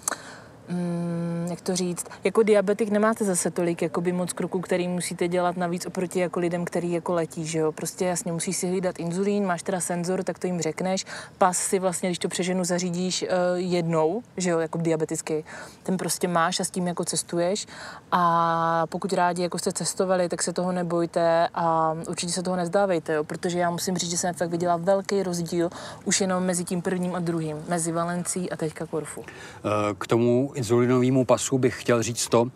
mm, 0.68 1.46
jak 1.50 1.60
to 1.60 1.76
říct, 1.76 2.06
jako 2.24 2.42
diabetik 2.42 2.90
nemáte 2.90 3.24
zase 3.24 3.50
tolik 3.50 3.82
jakoby 3.82 4.12
moc 4.12 4.32
kroků, 4.32 4.60
který 4.60 4.88
musíte 4.88 5.28
dělat 5.28 5.56
navíc 5.56 5.86
oproti 5.86 6.18
jako 6.18 6.40
lidem, 6.40 6.64
který 6.64 6.92
jako 6.92 7.14
letí, 7.14 7.46
že 7.46 7.58
jo. 7.58 7.72
Prostě 7.72 8.04
jasně 8.04 8.32
musíš 8.32 8.56
si 8.56 8.68
hlídat 8.68 8.98
inzulín, 8.98 9.46
máš 9.46 9.62
teda 9.62 9.80
senzor, 9.80 10.22
tak 10.22 10.38
to 10.38 10.46
jim 10.46 10.60
řekneš. 10.60 11.04
Pas 11.38 11.58
si 11.58 11.78
vlastně, 11.78 12.08
když 12.08 12.18
to 12.18 12.28
přeženu, 12.28 12.64
zařídíš 12.64 13.22
uh, 13.22 13.28
jednou, 13.56 14.22
že 14.36 14.50
jo, 14.50 14.58
jako 14.58 14.78
diabetický. 14.78 15.44
Ten 15.82 15.96
prostě 15.96 16.28
máš 16.28 16.60
a 16.60 16.64
s 16.64 16.70
tím 16.70 16.86
jako 16.86 17.04
cestuješ. 17.04 17.66
A 18.12 18.84
pokud 18.88 19.12
rádi 19.12 19.42
jako 19.42 19.58
jste 19.58 19.72
cestovali, 19.72 20.28
tak 20.28 20.42
se 20.42 20.52
toho 20.52 20.72
nebojte 20.72 21.48
a 21.54 21.96
určitě 22.08 22.32
se 22.32 22.42
toho 22.42 22.56
nezdávejte, 22.56 23.12
jo, 23.12 23.24
protože 23.24 23.58
já 23.58 23.70
musím 23.70 23.96
říct, 23.96 24.10
že 24.10 24.18
jsem 24.18 24.34
fakt 24.34 24.50
viděla 24.50 24.76
velký 24.76 25.22
rozdíl 25.22 25.70
už 26.04 26.20
jenom 26.20 26.44
mezi 26.44 26.64
tím 26.64 26.82
prvním 26.82 27.14
a 27.14 27.18
druhým, 27.18 27.56
mezi 27.68 27.92
Valencí 27.92 28.50
a 28.50 28.56
teďka 28.56 28.86
Korfu. 28.86 29.24
Eh, 29.24 29.94
k 29.98 30.06
tomu 30.06 30.52
inzulinovému 30.58 31.24
pasu 31.24 31.58
bych 31.58 31.80
chtěl 31.80 32.02
říct 32.02 32.28
to, 32.28 32.46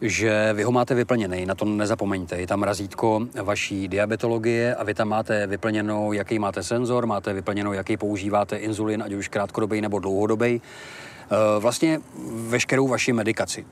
že 0.00 0.52
vy 0.52 0.62
ho 0.62 0.72
máte 0.72 0.94
vyplněný, 0.94 1.46
na 1.46 1.54
to 1.54 1.64
nezapomeňte. 1.64 2.40
Je 2.40 2.46
tam 2.46 2.62
razítko 2.62 3.26
vaší 3.42 3.88
diabetologie 3.88 4.74
a 4.74 4.84
vy 4.84 4.94
tam 4.94 5.08
máte 5.08 5.46
vyplněno, 5.46 6.12
jaký 6.12 6.38
máte 6.38 6.62
senzor, 6.62 7.06
máte 7.06 7.32
vyplněno, 7.32 7.72
jaký 7.72 7.96
používáte 7.96 8.56
inzulin, 8.56 9.02
ať 9.02 9.12
už 9.12 9.28
krátkodobý 9.28 9.80
nebo 9.80 9.98
dlouhodobý. 9.98 10.60
Eh, 10.60 11.60
vlastně 11.60 12.00
veškerou 12.48 12.88
vaši 12.88 13.12
medikaci. 13.12 13.66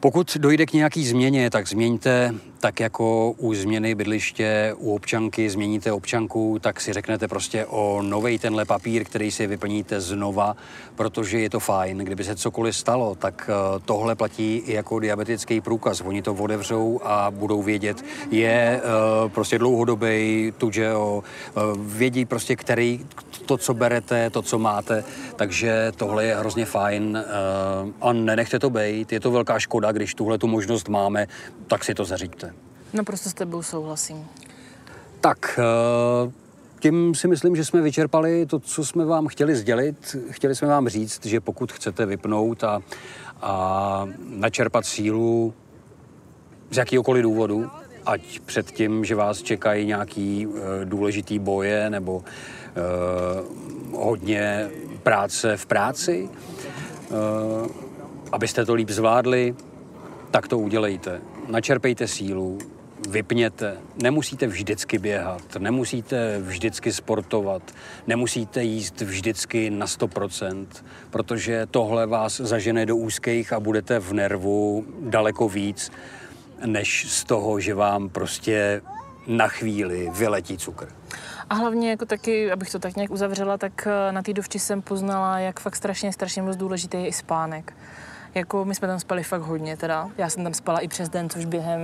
Pokud 0.00 0.36
dojde 0.36 0.66
k 0.66 0.72
nějaký 0.72 1.06
změně, 1.06 1.50
tak 1.50 1.68
změňte 1.68 2.34
tak 2.64 2.80
jako 2.80 3.30
u 3.30 3.54
změny 3.54 3.94
bydliště 3.94 4.74
u 4.78 4.94
občanky 4.94 5.50
změníte 5.50 5.92
občanku, 5.92 6.58
tak 6.60 6.80
si 6.80 6.92
řeknete 6.92 7.28
prostě 7.28 7.66
o 7.66 8.02
novej 8.02 8.38
tenhle 8.38 8.64
papír, 8.64 9.04
který 9.04 9.30
si 9.30 9.46
vyplníte 9.46 10.00
znova, 10.00 10.56
protože 10.96 11.40
je 11.40 11.50
to 11.50 11.60
fajn. 11.60 11.98
Kdyby 11.98 12.24
se 12.24 12.36
cokoliv 12.36 12.76
stalo, 12.76 13.14
tak 13.14 13.50
eh, 13.50 13.80
tohle 13.84 14.14
platí 14.14 14.56
i 14.56 14.72
jako 14.72 14.98
diabetický 14.98 15.60
průkaz. 15.60 16.00
Oni 16.00 16.22
to 16.22 16.34
otevřou 16.34 17.00
a 17.04 17.30
budou 17.30 17.62
vědět, 17.62 18.04
je 18.30 18.80
eh, 18.80 19.28
prostě 19.28 19.58
dlouhodobý, 19.58 20.52
tužeo, 20.58 21.22
eh, 21.22 21.60
vědí 21.76 22.24
prostě, 22.24 22.56
který, 22.56 23.06
to, 23.46 23.56
co 23.56 23.74
berete, 23.74 24.30
to, 24.30 24.42
co 24.42 24.58
máte, 24.58 25.04
takže 25.36 25.92
tohle 25.96 26.24
je 26.24 26.36
hrozně 26.36 26.64
fajn 26.64 27.24
a 28.00 28.12
nenechte 28.12 28.58
to 28.58 28.70
být. 28.70 29.12
Je 29.12 29.20
to 29.20 29.30
velká 29.30 29.58
škoda, 29.58 29.92
když 29.92 30.14
tuhle 30.14 30.38
tu 30.38 30.46
možnost 30.46 30.88
máme, 30.88 31.26
tak 31.66 31.84
si 31.84 31.94
to 31.94 32.04
zaříďte. 32.04 32.53
Naprosto 32.94 33.30
s 33.30 33.34
tebou 33.34 33.62
souhlasím. 33.62 34.26
Tak, 35.20 35.58
eh, 35.58 36.32
tím 36.80 37.14
si 37.14 37.28
myslím, 37.28 37.56
že 37.56 37.64
jsme 37.64 37.80
vyčerpali 37.80 38.46
to, 38.46 38.58
co 38.58 38.84
jsme 38.84 39.04
vám 39.04 39.26
chtěli 39.26 39.56
sdělit. 39.56 40.16
Chtěli 40.30 40.54
jsme 40.54 40.68
vám 40.68 40.88
říct, 40.88 41.26
že 41.26 41.40
pokud 41.40 41.72
chcete 41.72 42.06
vypnout 42.06 42.64
a, 42.64 42.80
a 43.42 44.06
načerpat 44.28 44.86
sílu 44.86 45.54
z 46.70 46.76
jakýkoliv 46.76 47.22
důvodu, 47.22 47.70
ať 48.06 48.40
před 48.40 48.70
tím, 48.70 49.04
že 49.04 49.14
vás 49.14 49.42
čekají 49.42 49.86
nějaký 49.86 50.46
uh, 50.46 50.54
důležitý 50.84 51.38
boje 51.38 51.90
nebo 51.90 52.16
uh, 52.16 52.24
hodně 54.00 54.70
práce 55.02 55.56
v 55.56 55.66
práci, 55.66 56.28
uh, 57.10 57.16
abyste 58.32 58.64
to 58.64 58.74
líp 58.74 58.90
zvládli, 58.90 59.54
tak 60.30 60.48
to 60.48 60.58
udělejte. 60.58 61.20
Načerpejte 61.48 62.08
sílu, 62.08 62.58
vypněte. 63.14 63.76
Nemusíte 64.02 64.46
vždycky 64.46 64.98
běhat, 64.98 65.56
nemusíte 65.58 66.38
vždycky 66.38 66.92
sportovat, 66.92 67.62
nemusíte 68.06 68.62
jíst 68.62 69.00
vždycky 69.00 69.70
na 69.70 69.86
100%, 69.86 70.66
protože 71.10 71.66
tohle 71.70 72.06
vás 72.06 72.40
zažene 72.40 72.86
do 72.86 72.96
úzkých 72.96 73.52
a 73.52 73.60
budete 73.60 73.98
v 73.98 74.12
nervu 74.12 74.84
daleko 75.00 75.48
víc, 75.48 75.92
než 76.66 77.06
z 77.08 77.24
toho, 77.24 77.60
že 77.60 77.74
vám 77.74 78.08
prostě 78.08 78.82
na 79.26 79.48
chvíli 79.48 80.10
vyletí 80.14 80.58
cukr. 80.58 80.88
A 81.50 81.54
hlavně 81.54 81.90
jako 81.90 82.06
taky, 82.06 82.52
abych 82.52 82.70
to 82.70 82.78
tak 82.78 82.96
nějak 82.96 83.10
uzavřela, 83.10 83.58
tak 83.58 83.86
eh, 83.86 84.12
na 84.12 84.22
té 84.22 84.32
dovči 84.32 84.58
jsem 84.58 84.82
poznala, 84.82 85.38
jak 85.38 85.60
fakt 85.60 85.76
strašně, 85.76 86.12
strašně 86.12 86.42
moc 86.42 86.56
důležitý 86.56 86.96
je 86.96 87.08
i 87.08 87.12
spánek. 87.12 87.72
Jako 88.34 88.64
my 88.64 88.74
jsme 88.74 88.88
tam 88.88 89.00
spali 89.00 89.22
fakt 89.22 89.42
hodně 89.42 89.76
teda. 89.76 90.10
Já 90.18 90.30
jsem 90.30 90.44
tam 90.44 90.54
spala 90.54 90.78
i 90.78 90.88
přes 90.88 91.08
den, 91.08 91.30
což 91.30 91.44
během 91.44 91.80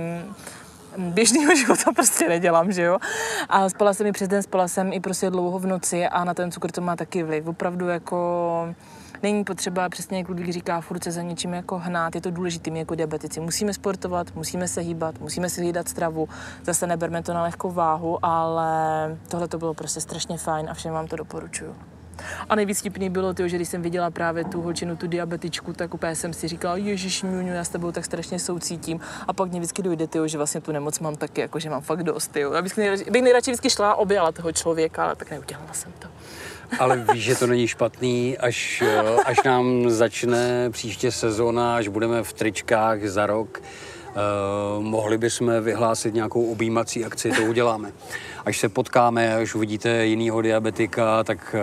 běžného 0.97 1.55
života 1.59 1.91
prostě 1.95 2.29
nedělám, 2.29 2.71
že 2.71 2.81
jo. 2.81 2.97
A 3.49 3.69
spala 3.69 3.93
jsem 3.93 4.07
i 4.07 4.11
přes 4.11 4.27
den, 4.27 4.43
spala 4.43 4.67
jsem 4.67 4.93
i 4.93 4.99
prostě 4.99 5.29
dlouho 5.29 5.59
v 5.59 5.65
noci 5.65 6.07
a 6.07 6.23
na 6.23 6.33
ten 6.33 6.51
cukr 6.51 6.71
to 6.71 6.81
má 6.81 6.95
taky 6.95 7.23
vliv. 7.23 7.47
Opravdu 7.47 7.87
jako 7.87 8.75
není 9.23 9.43
potřeba, 9.43 9.89
přesně 9.89 10.17
jak 10.17 10.29
Ludvík 10.29 10.49
říká, 10.49 10.81
furt 10.81 11.03
se 11.03 11.11
za 11.11 11.21
něčím 11.21 11.53
jako 11.53 11.77
hnát, 11.77 12.15
je 12.15 12.21
to 12.21 12.31
důležité, 12.31 12.71
my 12.71 12.79
jako 12.79 12.95
diabetici. 12.95 13.39
Musíme 13.39 13.73
sportovat, 13.73 14.35
musíme 14.35 14.67
se 14.67 14.81
hýbat, 14.81 15.19
musíme 15.19 15.49
si 15.49 15.61
hlídat 15.61 15.87
stravu, 15.87 16.29
zase 16.63 16.87
neberme 16.87 17.23
to 17.23 17.33
na 17.33 17.43
lehkou 17.43 17.71
váhu, 17.71 18.25
ale 18.25 18.71
tohle 19.27 19.47
to 19.47 19.57
bylo 19.57 19.73
prostě 19.73 20.01
strašně 20.01 20.37
fajn 20.37 20.69
a 20.69 20.73
všem 20.73 20.93
vám 20.93 21.07
to 21.07 21.15
doporučuju. 21.15 21.75
A 22.49 22.55
nejvíc 22.55 22.81
bylo 23.09 23.33
to, 23.33 23.47
že 23.47 23.55
když 23.55 23.69
jsem 23.69 23.81
viděla 23.81 24.11
právě 24.11 24.43
tu 24.43 24.61
holčinu, 24.61 24.95
tu 24.95 25.07
diabetičku, 25.07 25.73
tak 25.73 25.93
úplně 25.93 26.15
jsem 26.15 26.33
si 26.33 26.47
říkala, 26.47 26.77
Ježíš 26.77 27.23
Mňuňu, 27.23 27.53
já 27.53 27.63
s 27.63 27.69
tebou 27.69 27.91
tak 27.91 28.05
strašně 28.05 28.39
soucítím. 28.39 28.99
A 29.27 29.33
pak 29.33 29.49
mě 29.49 29.59
vždycky 29.59 29.81
dojde, 29.81 30.07
tyjo, 30.07 30.27
že 30.27 30.37
vlastně 30.37 30.61
tu 30.61 30.71
nemoc 30.71 30.99
mám 30.99 31.15
taky, 31.15 31.41
jako 31.41 31.59
že 31.59 31.69
mám 31.69 31.81
fakt 31.81 32.03
dost. 32.03 32.27
Tyjo. 32.27 32.53
Já 32.53 32.61
bych 32.61 32.77
nejradši, 32.77 33.11
bych 33.11 33.21
nejradši 33.21 33.51
vždycky 33.51 33.69
šla 33.69 33.91
a 33.91 33.95
objala 33.95 34.31
toho 34.31 34.51
člověka, 34.51 35.03
ale 35.03 35.15
tak 35.15 35.31
neudělala 35.31 35.73
jsem 35.73 35.91
to. 35.99 36.07
Ale 36.79 37.05
víš, 37.13 37.23
že 37.23 37.35
to 37.35 37.47
není 37.47 37.67
špatný, 37.67 38.37
až, 38.37 38.83
až 39.25 39.43
nám 39.43 39.89
začne 39.89 40.69
příště 40.69 41.11
sezóna, 41.11 41.75
až 41.75 41.87
budeme 41.87 42.23
v 42.23 42.33
tričkách 42.33 43.03
za 43.03 43.25
rok, 43.25 43.61
Uh, 44.11 44.83
mohli 44.83 45.17
bychom 45.17 45.51
vyhlásit 45.61 46.13
nějakou 46.13 46.51
objímací 46.51 47.05
akci, 47.05 47.31
to 47.31 47.43
uděláme. 47.43 47.91
Až 48.45 48.57
se 48.59 48.69
potkáme, 48.69 49.35
až 49.35 49.55
uvidíte 49.55 50.05
jinýho 50.05 50.41
diabetika, 50.41 51.23
tak 51.23 51.55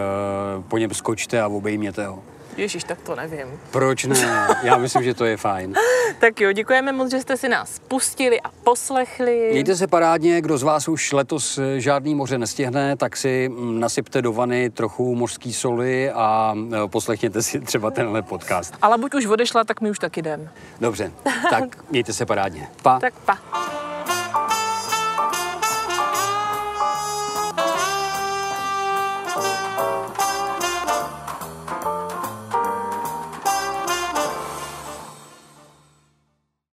uh, 0.56 0.64
po 0.64 0.78
něm 0.78 0.94
skočte 0.94 1.40
a 1.42 1.48
obejměte 1.48 2.06
ho. 2.06 2.22
Ježíš, 2.58 2.84
tak 2.84 3.00
to 3.00 3.16
nevím. 3.16 3.60
Proč 3.70 4.04
ne? 4.04 4.48
Já 4.62 4.76
myslím, 4.76 5.02
že 5.02 5.14
to 5.14 5.24
je 5.24 5.36
fajn. 5.36 5.74
tak 6.20 6.40
jo, 6.40 6.52
děkujeme 6.52 6.92
moc, 6.92 7.10
že 7.10 7.20
jste 7.20 7.36
si 7.36 7.48
nás 7.48 7.78
pustili 7.88 8.40
a 8.40 8.50
poslechli. 8.64 9.48
Mějte 9.52 9.76
se 9.76 9.86
parádně, 9.86 10.40
kdo 10.40 10.58
z 10.58 10.62
vás 10.62 10.88
už 10.88 11.12
letos 11.12 11.58
eh, 11.58 11.80
žádný 11.80 12.14
moře 12.14 12.38
nestihne, 12.38 12.96
tak 12.96 13.16
si 13.16 13.48
mm, 13.48 13.80
nasypte 13.80 14.22
do 14.22 14.32
vany 14.32 14.70
trochu 14.70 15.14
mořský 15.14 15.52
soli 15.52 16.10
a 16.10 16.54
eh, 16.72 16.88
poslechněte 16.88 17.42
si 17.42 17.60
třeba 17.60 17.90
tenhle 17.90 18.22
podcast. 18.22 18.74
Ale 18.82 18.98
buď 18.98 19.14
už 19.14 19.26
odešla, 19.26 19.64
tak 19.64 19.80
my 19.80 19.90
už 19.90 19.98
taky 19.98 20.20
jdem. 20.20 20.50
Dobře, 20.80 21.12
tak 21.50 21.64
mějte 21.90 22.12
se 22.12 22.26
parádně. 22.26 22.68
Pa. 22.82 23.00
Tak 23.00 23.14
pa. 23.14 23.38